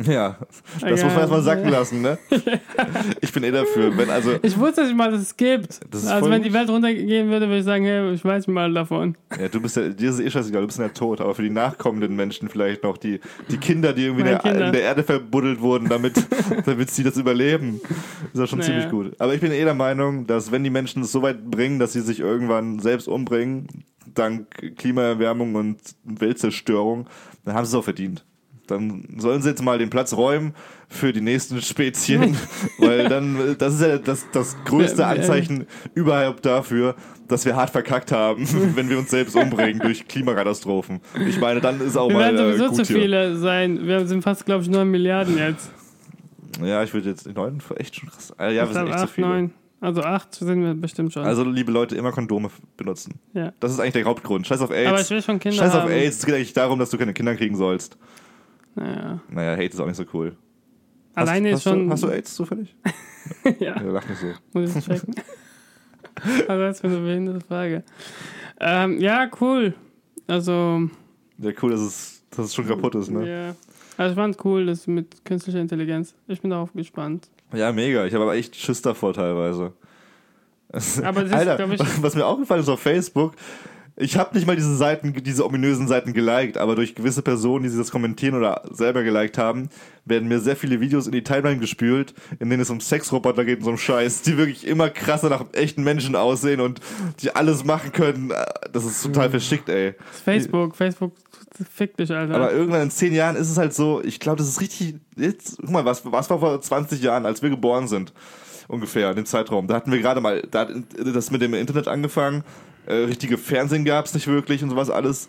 Ja, 0.04 0.36
das 0.80 0.82
Ja. 0.82 0.90
muss 0.90 1.02
man 1.02 1.18
erstmal 1.18 1.42
sacken 1.42 1.68
lassen, 1.70 2.02
ne? 2.02 2.18
Ich 3.20 3.32
bin 3.32 3.42
eh 3.42 3.50
dafür, 3.50 3.96
wenn 3.96 4.08
also 4.10 4.36
Ich 4.42 4.56
wusste 4.58 4.84
nicht 4.84 4.96
mal, 4.96 5.10
dass 5.10 5.20
es 5.22 5.36
gibt. 5.36 5.80
Das 5.90 6.06
also 6.06 6.30
wenn 6.30 6.42
die. 6.42 6.52
Welt 6.52 6.68
runtergehen 6.70 7.28
würde, 7.30 7.46
würde 7.46 7.58
ich 7.58 7.64
sagen, 7.64 7.84
hey, 7.84 8.12
ich 8.12 8.24
weiß 8.24 8.46
mal 8.46 8.72
davon. 8.72 9.16
Ja, 9.40 9.48
du 9.48 9.60
bist 9.60 9.76
ja, 9.76 9.88
dir 9.88 10.10
ist 10.10 10.20
eh 10.20 10.30
scheißegal, 10.30 10.60
du 10.62 10.66
bist 10.68 10.78
ja 10.78 10.88
tot, 10.88 11.20
aber 11.20 11.34
für 11.34 11.42
die 11.42 11.50
nachkommenden 11.50 12.14
Menschen 12.16 12.48
vielleicht 12.48 12.84
noch, 12.84 12.96
die, 12.96 13.20
die 13.50 13.58
Kinder, 13.58 13.92
die 13.92 14.04
irgendwie 14.04 14.24
der, 14.24 14.38
Kinder. 14.38 14.66
in 14.66 14.72
der 14.72 14.82
Erde 14.82 15.02
verbuddelt 15.02 15.60
wurden, 15.60 15.88
damit, 15.88 16.14
damit 16.64 16.90
sie 16.90 17.02
das 17.02 17.16
überleben, 17.16 17.80
ist 18.32 18.38
ja 18.40 18.46
schon 18.46 18.60
Naja. 18.60 18.70
ziemlich 18.70 18.88
gut. 18.90 19.14
Aber 19.20 19.34
ich 19.34 19.40
bin 19.40 19.52
eh 19.52 19.64
der 19.64 19.74
Meinung, 19.74 20.26
dass 20.26 20.52
wenn 20.52 20.62
die 20.64 20.70
Menschen 20.70 21.02
es 21.02 21.12
so 21.12 21.22
weit 21.22 21.50
bringen, 21.50 21.78
dass 21.78 21.92
sie 21.92 22.00
sich 22.00 22.20
irgendwann 22.20 22.78
selbst 22.78 23.08
umbringen, 23.08 23.66
dank 24.14 24.46
Klimaerwärmung 24.76 25.54
und 25.54 25.78
Weltzerstörung, 26.04 27.06
dann 27.44 27.54
haben 27.54 27.64
sie 27.64 27.70
es 27.70 27.74
auch 27.74 27.84
verdient. 27.84 28.24
Dann 28.70 29.04
sollen 29.18 29.42
sie 29.42 29.48
jetzt 29.50 29.62
mal 29.62 29.78
den 29.78 29.90
Platz 29.90 30.12
räumen 30.14 30.54
für 30.88 31.12
die 31.12 31.20
nächsten 31.20 31.60
Spezien, 31.62 32.36
weil 32.78 33.08
dann, 33.08 33.56
das 33.58 33.74
ist 33.74 33.80
ja 33.82 33.98
das, 33.98 34.26
das 34.32 34.56
größte. 34.64 35.04
Anzeichen 35.06 35.66
überhaupt 35.94 36.46
dafür, 36.46 36.94
dass 37.26 37.44
wir 37.44 37.56
hart 37.56 37.70
verkackt 37.70 38.12
haben, 38.12 38.46
wenn 38.76 38.88
wir 38.88 38.98
uns 38.98 39.10
selbst 39.10 39.34
umbringen 39.36 39.80
durch 39.80 40.06
Klimakatastrophen. 40.08 41.00
Ich 41.28 41.40
meine, 41.40 41.60
dann 41.60 41.80
ist 41.80 41.96
auch 41.96 42.08
Wir 42.08 42.14
mal 42.14 42.34
werden 42.34 42.36
äh, 42.38 42.52
sowieso 42.56 42.66
gut 42.68 42.76
zu 42.76 42.84
viele 42.86 43.36
sein. 43.36 43.86
Wir 43.86 44.06
sind 44.06 44.22
fast, 44.22 44.46
glaube 44.46 44.62
ich, 44.62 44.70
9 44.70 44.88
Milliarden 44.90 45.36
jetzt. 45.36 45.70
Ja, 46.62 46.82
ich 46.82 46.92
würde 46.94 47.10
jetzt 47.10 47.26
neun 47.34 47.60
echt 47.76 47.96
schon 47.96 48.08
krass. 48.08 48.32
Äh, 48.38 48.54
Ja, 48.54 48.66
wir 48.66 48.72
sind 48.74 48.86
echt 48.88 48.98
zu 48.98 49.04
8, 49.04 49.10
viele. 49.10 49.26
9. 49.28 49.50
Also 49.80 50.02
acht 50.02 50.34
sind 50.34 50.64
wir 50.64 50.74
bestimmt 50.74 51.12
schon. 51.12 51.22
Also, 51.22 51.44
liebe 51.44 51.70
Leute, 51.70 51.94
immer 51.94 52.10
Kondome 52.10 52.50
benutzen. 52.76 53.20
ja. 53.32 53.52
Das 53.60 53.70
ist 53.70 53.78
eigentlich 53.78 53.92
der 53.92 54.04
Hauptgrund. 54.06 54.44
Scheiß 54.44 54.60
auf 54.60 54.72
AIDS. 54.72 54.88
Aber 54.88 55.00
ich 55.00 55.08
will 55.10 55.22
schon 55.22 55.38
Kinder 55.38 55.56
Scheiß 55.56 55.72
auf 55.72 55.82
haben. 55.82 55.92
AIDS. 55.92 56.18
Es 56.18 56.26
geht 56.26 56.34
eigentlich 56.34 56.52
darum, 56.52 56.80
dass 56.80 56.90
du 56.90 56.98
keine 56.98 57.12
Kinder 57.12 57.36
kriegen 57.36 57.54
sollst. 57.54 57.96
Naja. 58.78 59.20
Naja, 59.30 59.52
Hate 59.52 59.64
ist 59.64 59.80
auch 59.80 59.86
nicht 59.86 59.96
so 59.96 60.04
cool. 60.12 60.36
Alleine 61.14 61.50
hast, 61.52 61.58
ist 61.58 61.62
schon. 61.64 61.90
hast 61.90 62.02
Du, 62.02 62.06
hast 62.06 62.12
du 62.12 62.16
AIDS 62.16 62.34
zufällig? 62.34 62.76
ja, 63.58 63.76
Ja, 63.76 63.82
lach 63.82 64.08
nicht 64.08 64.20
so. 64.20 64.26
muss 64.52 64.76
ich 64.76 64.84
checken. 64.84 65.14
also, 66.48 66.62
das 66.62 66.76
ist 66.76 66.80
für 66.80 66.86
eine 66.88 66.98
behinderte 67.00 67.40
Frage. 67.44 67.82
Ähm, 68.60 69.00
ja, 69.00 69.28
cool. 69.40 69.74
Also, 70.26 70.88
Ja, 71.38 71.50
cool, 71.62 71.70
dass 71.72 71.80
es, 71.80 72.22
dass 72.30 72.46
es 72.46 72.54
schon 72.54 72.66
kaputt 72.66 72.94
ist, 72.94 73.10
ne? 73.10 73.28
ja. 73.28 73.54
Also, 73.96 74.12
ich 74.12 74.16
fand 74.16 74.44
cool, 74.44 74.66
das 74.66 74.86
mit 74.86 75.24
künstlicher 75.24 75.58
Intelligenz. 75.60 76.14
Ich 76.28 76.40
bin 76.40 76.50
darauf 76.50 76.72
gespannt. 76.72 77.28
Ja, 77.52 77.72
mega. 77.72 78.04
Ich 78.04 78.14
habe 78.14 78.24
aber 78.24 78.34
echt 78.34 78.54
Schiss 78.54 78.80
davor 78.82 79.12
teilweise. 79.14 79.72
Aber 80.70 81.22
das 81.22 81.30
ist, 81.30 81.32
Alter, 81.34 81.56
glaub 81.56 81.72
ich- 81.72 81.80
was 82.02 82.14
mir 82.14 82.26
aufgefallen 82.26 82.60
ist 82.60 82.68
auf 82.68 82.80
Facebook, 82.80 83.32
ich 84.00 84.16
habe 84.16 84.34
nicht 84.36 84.46
mal 84.46 84.54
diese 84.54 84.76
Seiten, 84.76 85.12
diese 85.12 85.44
ominösen 85.44 85.88
Seiten 85.88 86.12
geliked, 86.12 86.56
aber 86.56 86.76
durch 86.76 86.94
gewisse 86.94 87.20
Personen, 87.20 87.64
die 87.64 87.70
sie 87.70 87.78
das 87.78 87.90
kommentieren 87.90 88.36
oder 88.36 88.62
selber 88.70 89.02
geliked 89.02 89.38
haben, 89.38 89.70
werden 90.04 90.28
mir 90.28 90.38
sehr 90.38 90.56
viele 90.56 90.80
Videos 90.80 91.06
in 91.06 91.12
die 91.12 91.24
Timeline 91.24 91.58
gespült, 91.58 92.14
in 92.38 92.48
denen 92.48 92.62
es 92.62 92.70
um 92.70 92.80
Sexroboter 92.80 93.44
geht 93.44 93.58
und 93.58 93.64
so 93.64 93.70
einen 93.70 93.78
Scheiß, 93.78 94.22
die 94.22 94.36
wirklich 94.36 94.66
immer 94.66 94.88
krasser 94.88 95.28
nach 95.28 95.44
echten 95.52 95.82
Menschen 95.82 96.14
aussehen 96.14 96.60
und 96.60 96.80
die 97.20 97.34
alles 97.34 97.64
machen 97.64 97.90
können. 97.92 98.32
Das 98.72 98.84
ist 98.84 99.02
total 99.02 99.30
verschickt, 99.30 99.68
ey. 99.68 99.94
Facebook. 100.24 100.76
Facebook 100.76 101.12
fickt 101.74 101.98
dich, 101.98 102.12
Alter. 102.12 102.36
Aber 102.36 102.52
irgendwann 102.52 102.82
in 102.82 102.90
zehn 102.90 103.12
Jahren 103.12 103.34
ist 103.34 103.50
es 103.50 103.58
halt 103.58 103.74
so, 103.74 104.00
ich 104.04 104.20
glaube, 104.20 104.38
das 104.38 104.48
ist 104.48 104.60
richtig, 104.60 104.94
jetzt, 105.16 105.56
guck 105.60 105.70
mal, 105.70 105.84
was, 105.84 106.04
was 106.04 106.30
war 106.30 106.38
vor 106.38 106.60
20 106.60 107.02
Jahren, 107.02 107.26
als 107.26 107.42
wir 107.42 107.50
geboren 107.50 107.88
sind? 107.88 108.12
Ungefähr, 108.68 109.10
in 109.10 109.16
dem 109.16 109.26
Zeitraum. 109.26 109.66
Da 109.66 109.74
hatten 109.74 109.90
wir 109.90 109.98
gerade 109.98 110.20
mal, 110.20 110.42
da 110.50 110.60
hat 110.60 110.70
das 110.96 111.30
mit 111.30 111.40
dem 111.40 111.54
Internet 111.54 111.88
angefangen, 111.88 112.44
äh, 112.88 112.94
richtige 113.04 113.38
Fernsehen 113.38 113.84
gab 113.84 114.06
es 114.06 114.14
nicht 114.14 114.26
wirklich 114.26 114.62
und 114.62 114.70
sowas 114.70 114.90
alles. 114.90 115.28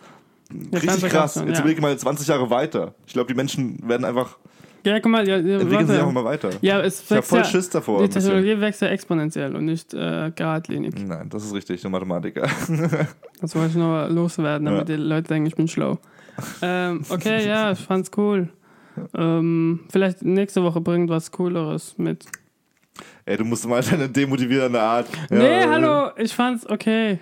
Richtig 0.51 0.79
Fernsehen 0.89 1.09
krass. 1.09 1.11
gab's 1.11 1.33
schon, 1.35 1.47
Jetzt 1.47 1.57
ja. 1.57 1.61
überlege 1.61 1.81
mal 1.81 1.97
20 1.97 2.27
Jahre 2.27 2.49
weiter. 2.49 2.93
Ich 3.05 3.13
glaube, 3.13 3.27
die 3.27 3.35
Menschen 3.35 3.77
werden 3.87 4.03
einfach, 4.05 4.37
ja, 4.85 4.99
guck 4.99 5.11
mal, 5.11 5.27
ja, 5.27 5.37
ja, 5.37 5.59
entwickeln 5.59 5.85
sich 5.87 5.95
einfach 5.97 6.07
warte. 6.07 6.13
mal 6.13 6.23
weiter. 6.25 6.49
Ja, 6.61 6.79
es 6.81 7.03
ich 7.03 7.11
habe 7.11 7.21
voll 7.21 7.39
ja, 7.39 7.43
Schiss 7.45 7.69
davor. 7.69 8.01
die. 8.01 8.09
Technologie 8.09 8.59
wächst 8.59 8.81
ja 8.81 8.87
exponentiell 8.87 9.55
und 9.55 9.65
nicht 9.65 9.93
äh, 9.93 10.31
geradlinig. 10.33 10.93
Nein, 11.05 11.29
das 11.29 11.43
ist 11.45 11.53
richtig, 11.53 11.81
du 11.81 11.89
Mathematiker. 11.89 12.47
Das 13.41 13.55
wollte 13.55 13.69
ich 13.69 13.75
nur 13.75 14.07
loswerden, 14.09 14.65
damit 14.65 14.89
Ja. 14.89 14.97
die 14.97 15.01
Leute 15.01 15.27
denken, 15.29 15.47
ich 15.47 15.55
bin 15.55 15.67
schlau. 15.67 15.97
ähm, 16.61 17.03
okay, 17.09 17.47
ja, 17.47 17.71
ich 17.71 17.79
fand's 17.79 18.09
cool. 18.17 18.49
Ähm, 19.15 19.81
vielleicht 19.91 20.23
nächste 20.23 20.61
Woche 20.63 20.81
bringt 20.81 21.09
was 21.09 21.31
Cooleres 21.31 21.95
mit. 21.97 22.25
Ey, 23.25 23.37
du 23.37 23.45
musst 23.45 23.65
mal 23.67 23.81
deine 23.89 24.09
demotivierende 24.09 24.81
Art. 24.81 25.07
nee, 25.29 25.61
Ja, 25.61 25.69
hallo, 25.69 26.09
ich 26.17 26.33
fand's 26.33 26.67
okay. 26.69 27.19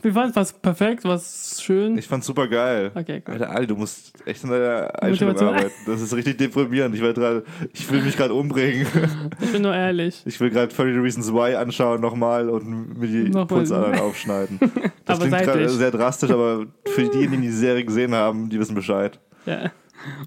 Wir 0.02 0.12
fanden 0.12 0.36
was 0.36 0.52
perfekt, 0.52 1.04
was 1.04 1.60
schön. 1.62 1.98
Ich 1.98 2.06
fand's 2.06 2.26
super 2.26 2.48
geil. 2.48 2.90
okay, 2.94 3.22
cool. 3.26 3.34
Alter, 3.34 3.50
Ali, 3.50 3.66
du 3.66 3.76
musst 3.76 4.12
echt 4.26 4.42
an 4.44 4.50
deiner 4.50 5.02
Einstellung 5.02 5.38
arbeiten. 5.38 5.70
Das 5.86 6.00
ist 6.00 6.14
richtig 6.14 6.38
deprimierend. 6.38 6.94
Ich, 6.94 7.00
grad, 7.00 7.42
ich 7.72 7.90
will 7.90 8.02
mich 8.02 8.16
gerade 8.16 8.34
umbringen. 8.34 8.86
Ich 9.40 9.52
bin 9.52 9.62
nur 9.62 9.74
ehrlich. 9.74 10.22
Ich 10.26 10.38
will 10.40 10.50
gerade 10.50 10.72
30 10.72 11.02
Reasons 11.02 11.32
Why 11.32 11.54
anschauen 11.54 12.00
nochmal 12.00 12.48
und 12.48 12.98
mir 12.98 13.06
die. 13.06 13.30
Pulsadern 13.30 13.98
aufschneiden. 13.98 14.58
Das 15.04 15.18
Aber 15.18 15.28
klingt 15.28 15.42
gerade 15.42 15.68
sehr 15.68 15.90
drastisch, 15.90 16.30
aber 16.30 16.66
für 16.86 17.02
diejenigen, 17.02 17.42
die 17.42 17.48
die 17.48 17.54
Serie 17.54 17.84
gesehen 17.84 18.14
haben, 18.14 18.48
die 18.48 18.60
wissen 18.60 18.76
Bescheid. 18.76 19.18
Ja. 19.44 19.72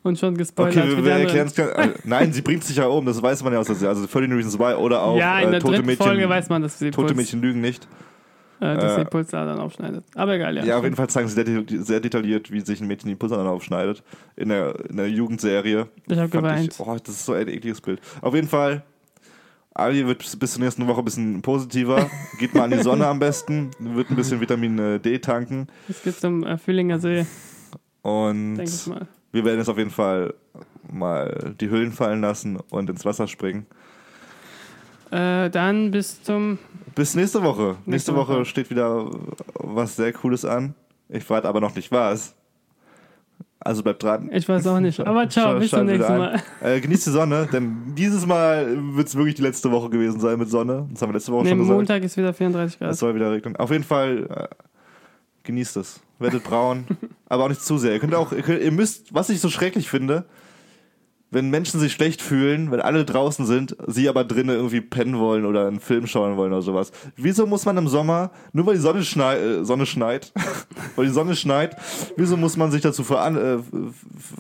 Und 0.04 0.20
schon 0.20 0.36
gespoilert. 0.36 0.76
Okay, 0.78 0.98
wir, 0.98 1.06
wir 1.06 1.12
erklären 1.14 1.48
es 1.48 1.58
äh, 1.58 1.90
Nein, 2.04 2.34
sie 2.34 2.42
bringt 2.42 2.64
sich 2.64 2.78
ja 2.78 2.88
um, 2.88 3.06
das 3.06 3.22
weiß 3.22 3.44
man 3.44 3.54
ja 3.54 3.60
aus 3.60 3.68
der 3.68 3.76
Serie. 3.76 3.96
Also 3.96 4.06
30 4.06 4.32
Reasons 4.32 4.60
Why 4.60 4.74
oder 4.76 5.02
auch 5.02 5.18
Ja, 5.18 5.40
in 5.40 5.48
äh, 5.48 5.52
der 5.52 5.60
Tote, 5.62 5.74
dritten 5.74 5.88
Mädchen, 5.88 6.06
Folge 6.06 6.30
weiß 6.30 6.50
man, 6.50 6.62
dass 6.62 6.80
sie 6.80 6.92
Tote 6.92 7.16
Mädchen 7.16 7.42
lügen 7.42 7.62
nicht. 7.62 7.88
Äh, 8.64 8.76
dass 8.78 8.94
äh, 8.94 9.00
sie 9.00 9.06
Pulsadern 9.06 9.60
aufschneidet. 9.60 10.04
Aber 10.16 10.34
egal, 10.36 10.56
ja. 10.58 10.64
Ja, 10.66 10.78
auf 10.78 10.84
jeden 10.84 10.96
Fall 10.96 11.10
zeigen 11.10 11.28
sie 11.28 11.36
sehr, 11.36 11.46
deta- 11.46 11.84
sehr 11.84 12.00
detailliert, 12.00 12.52
wie 12.52 12.62
sich 12.62 12.80
ein 12.82 12.88
Mädchen 12.88 13.10
die 13.10 13.16
Pulsadern 13.16 13.48
aufschneidet. 13.48 14.04
In 14.36 14.50
der, 14.50 14.74
in 14.90 14.98
der 14.98 15.10
Jugendserie. 15.10 15.88
Ich 16.08 16.12
hab 16.18 16.30
Fand 16.30 16.32
geweint. 16.32 16.74
Ich, 16.74 16.80
oh, 16.80 16.96
das 17.04 17.16
ist 17.16 17.26
so 17.26 17.34
ein 17.34 17.48
ekliges 17.48 17.82
Bild. 17.82 18.00
Auf 18.22 18.34
jeden 18.34 18.48
Fall, 18.48 18.84
Ali 19.74 20.06
wird 20.06 20.20
bis- 20.40 20.52
zur 20.54 20.62
nächsten 20.64 20.88
Woche 20.88 21.00
ein 21.02 21.06
bisschen 21.06 21.42
positiver. 21.42 22.10
Geht 22.40 22.54
mal 22.54 22.64
an 22.64 22.72
die 22.72 22.84
Sonne 22.84 23.08
am 23.08 23.20
besten. 23.20 23.72
Wird 23.80 24.10
ein 24.10 24.16
bisschen 24.16 24.40
Vitamin 24.40 24.78
äh, 24.80 25.00
D 25.00 25.20
tanken. 25.20 25.68
Es 25.90 26.02
geht 26.04 26.16
zum 26.20 26.44
äh, 26.44 26.58
Fühlinger 26.58 27.00
See, 27.00 27.26
Und 28.04 28.58
wir 29.32 29.46
werden 29.46 29.58
jetzt 29.60 29.70
auf 29.70 29.78
jeden 29.78 29.90
Fall 29.90 30.34
mal 30.92 31.56
die 31.60 31.70
Hüllen 31.70 31.92
fallen 31.92 32.22
lassen 32.22 32.58
und 32.70 32.90
ins 32.90 33.04
Wasser 33.06 33.28
springen. 33.28 33.66
Äh, 35.14 35.50
dann 35.52 35.92
bis 35.92 36.24
zum. 36.24 36.58
Bis 36.96 37.14
nächste 37.14 37.44
Woche. 37.44 37.62
Nächste, 37.86 37.90
Nächste 37.92 38.16
Woche. 38.16 38.34
Woche. 38.34 38.46
steht 38.46 38.70
wieder 38.72 39.12
was 39.54 39.96
sehr 39.96 40.12
Cooles 40.14 40.44
an. 40.44 40.74
Ich 41.10 41.24
verrate 41.24 41.48
aber 41.48 41.62
noch 41.62 41.76
nicht 41.76 41.92
was. 41.92 42.36
Also 43.60 43.84
bleibt 43.84 44.02
dran. 44.04 44.30
Ich 44.34 44.50
weiß 44.50 44.66
auch 44.68 44.80
nicht. 44.80 45.00
Aber 45.08 45.30
ciao, 45.30 45.58
bis 45.58 45.70
zum 45.70 45.86
nächsten 45.86 46.18
Mal. 46.18 46.42
Äh, 46.62 46.82
genießt 46.82 47.06
die 47.08 47.12
Sonne, 47.12 47.48
denn 47.52 47.94
dieses 47.96 48.26
Mal 48.26 48.76
wird 48.96 49.08
es 49.08 49.16
wirklich 49.16 49.36
die 49.36 49.42
letzte 49.42 49.72
Woche 49.72 49.90
gewesen 49.90 50.20
sein 50.20 50.38
mit 50.38 50.50
Sonne. 50.50 50.86
Das 50.92 51.02
haben 51.02 51.10
wir 51.10 51.14
letzte 51.14 51.32
Woche 51.32 51.44
Nee, 51.44 51.50
schon 51.52 51.60
gesagt. 51.60 51.78
Montag 51.78 52.04
ist 52.04 52.18
wieder 52.18 52.34
34 52.34 52.74
Es 52.74 52.80
Grad. 52.80 52.96
soll 52.98 53.16
wieder 53.16 53.32
regnen. 53.32 53.56
Auf 53.56 53.72
jeden 53.72 53.86
Fall 53.86 54.28
äh, 54.30 54.48
genießt 55.44 55.78
es. 55.78 56.02
Werdet 56.20 56.44
braun, 56.44 56.86
aber 57.28 57.46
auch 57.46 57.50
nicht 57.50 57.62
zu 57.62 57.78
sehr. 57.78 57.94
Ihr 57.94 58.00
könnt 58.00 58.16
auch, 58.16 58.34
ihr, 58.34 58.42
könnt, 58.42 58.62
ihr 58.62 58.72
müsst, 58.72 59.14
was 59.14 59.30
ich 59.30 59.40
so 59.40 59.50
schrecklich 59.50 59.90
finde, 59.90 60.26
wenn 61.34 61.50
Menschen 61.50 61.80
sich 61.80 61.94
schlecht 61.94 62.22
fühlen, 62.22 62.72
wenn 62.72 62.80
alle 62.80 63.06
draußen 63.06 63.46
sind, 63.46 63.76
sie 63.88 64.08
aber 64.08 64.24
drinnen 64.24 64.56
irgendwie 64.56 64.82
pennen 64.82 65.18
wollen 65.18 65.46
oder 65.46 65.68
einen 65.68 65.80
Film 65.80 66.06
schauen 66.08 66.38
wollen 66.38 66.54
oder 66.54 66.62
sowas. 66.62 66.92
Wieso 67.16 67.48
muss 67.48 67.66
man 67.66 67.78
im 67.78 67.88
Sommer, 67.88 68.32
nur 68.52 68.68
weil 68.68 68.76
die 68.76 68.82
Sonne, 68.82 69.04
schnei 69.04 69.38
äh, 69.38 69.66
Sonne 69.66 69.86
schneit, 69.86 70.32
weil 70.96 71.06
die 71.06 71.12
Sonne 71.12 71.36
schneit, 71.36 71.76
wieso 72.16 72.38
muss 72.38 72.56
man 72.56 72.72
sich 72.72 72.82
dazu 72.82 73.04
veran 73.04 73.36
äh, 73.36 73.58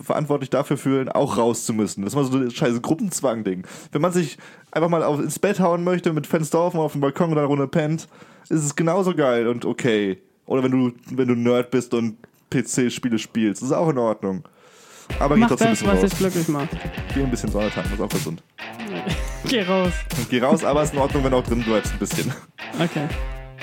verantwortlich 0.03 0.49
dafür 0.49 0.77
fühlen, 0.77 1.10
auch 1.10 1.38
raus 1.38 1.65
zu 1.65 1.73
müssen? 1.73 2.03
Das 2.03 2.13
ist 2.13 2.15
mal 2.15 2.25
so 2.25 2.38
ein 2.38 2.51
scheiße 2.51 2.82
Gruppenzwang-Ding. 2.82 3.65
Wenn 3.91 4.01
man 4.01 4.12
sich 4.12 4.38
einfach 4.71 4.89
mal 4.89 5.03
auf, 5.03 5.19
ins 5.19 5.39
Bett 5.39 5.60
hauen 5.60 5.84
möchte, 5.84 6.13
mit 6.13 6.27
Fenster 6.27 6.60
offen 6.60 6.79
auf 6.79 6.91
dem 6.91 7.01
Balkon 7.01 7.32
oder 7.32 7.45
Runde 7.45 7.67
pennt, 7.67 8.08
ist 8.49 8.63
es 8.63 8.75
genauso 8.75 9.15
geil 9.15 9.47
und 9.47 9.65
okay. 9.65 10.19
Oder 10.45 10.63
wenn 10.63 10.71
du, 10.71 10.91
wenn 11.12 11.27
du 11.27 11.36
Nerd 11.36 11.71
bist 11.71 11.93
und 11.93 12.17
PC-Spiele 12.51 13.17
spielst, 13.17 13.63
ist 13.63 13.71
auch 13.71 13.89
in 13.89 13.97
Ordnung. 13.97 14.43
Aber 15.20 15.36
geh 15.36 15.46
trotzdem 15.48 15.68
ein 15.68 15.72
das, 15.74 15.80
bisschen 15.80 15.88
was 15.88 16.04
raus. 16.04 16.10
dich 16.10 16.20
glücklich 16.20 16.48
macht. 16.48 16.70
Geh 17.13 17.24
ein 17.24 17.30
bisschen 17.32 17.52
Sonne 17.52 17.70
tanken, 17.70 17.94
ist 17.94 18.02
auch 18.02 18.10
gesund. 18.10 18.44
Geh 19.48 19.63
raus. 19.63 19.94
Geh 20.30 20.39
raus, 20.42 20.63
aber 20.63 20.84
ist 20.84 20.94
in 20.94 21.00
Ordnung, 21.00 21.24
wenn 21.24 21.32
du 21.32 21.38
auch 21.38 21.44
drin 21.44 21.63
bleibst 21.63 21.94
ein 21.94 22.00
bisschen. 22.00 22.34
Okay. 22.80 23.08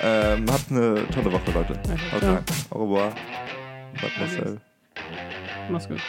Ähm, 0.03 0.47
habt 0.51 0.71
eine 0.71 1.07
tolle 1.09 1.33
Woche, 1.33 1.51
Leute. 1.53 1.73
Okay, 1.85 1.99
Haut 2.13 2.23
rein. 2.23 2.45
Au 2.71 2.83
revoir. 2.85 3.13
Bleibt 3.99 4.19
Marcel. 4.19 4.61
Mach's 5.71 5.89
gut. 5.89 6.01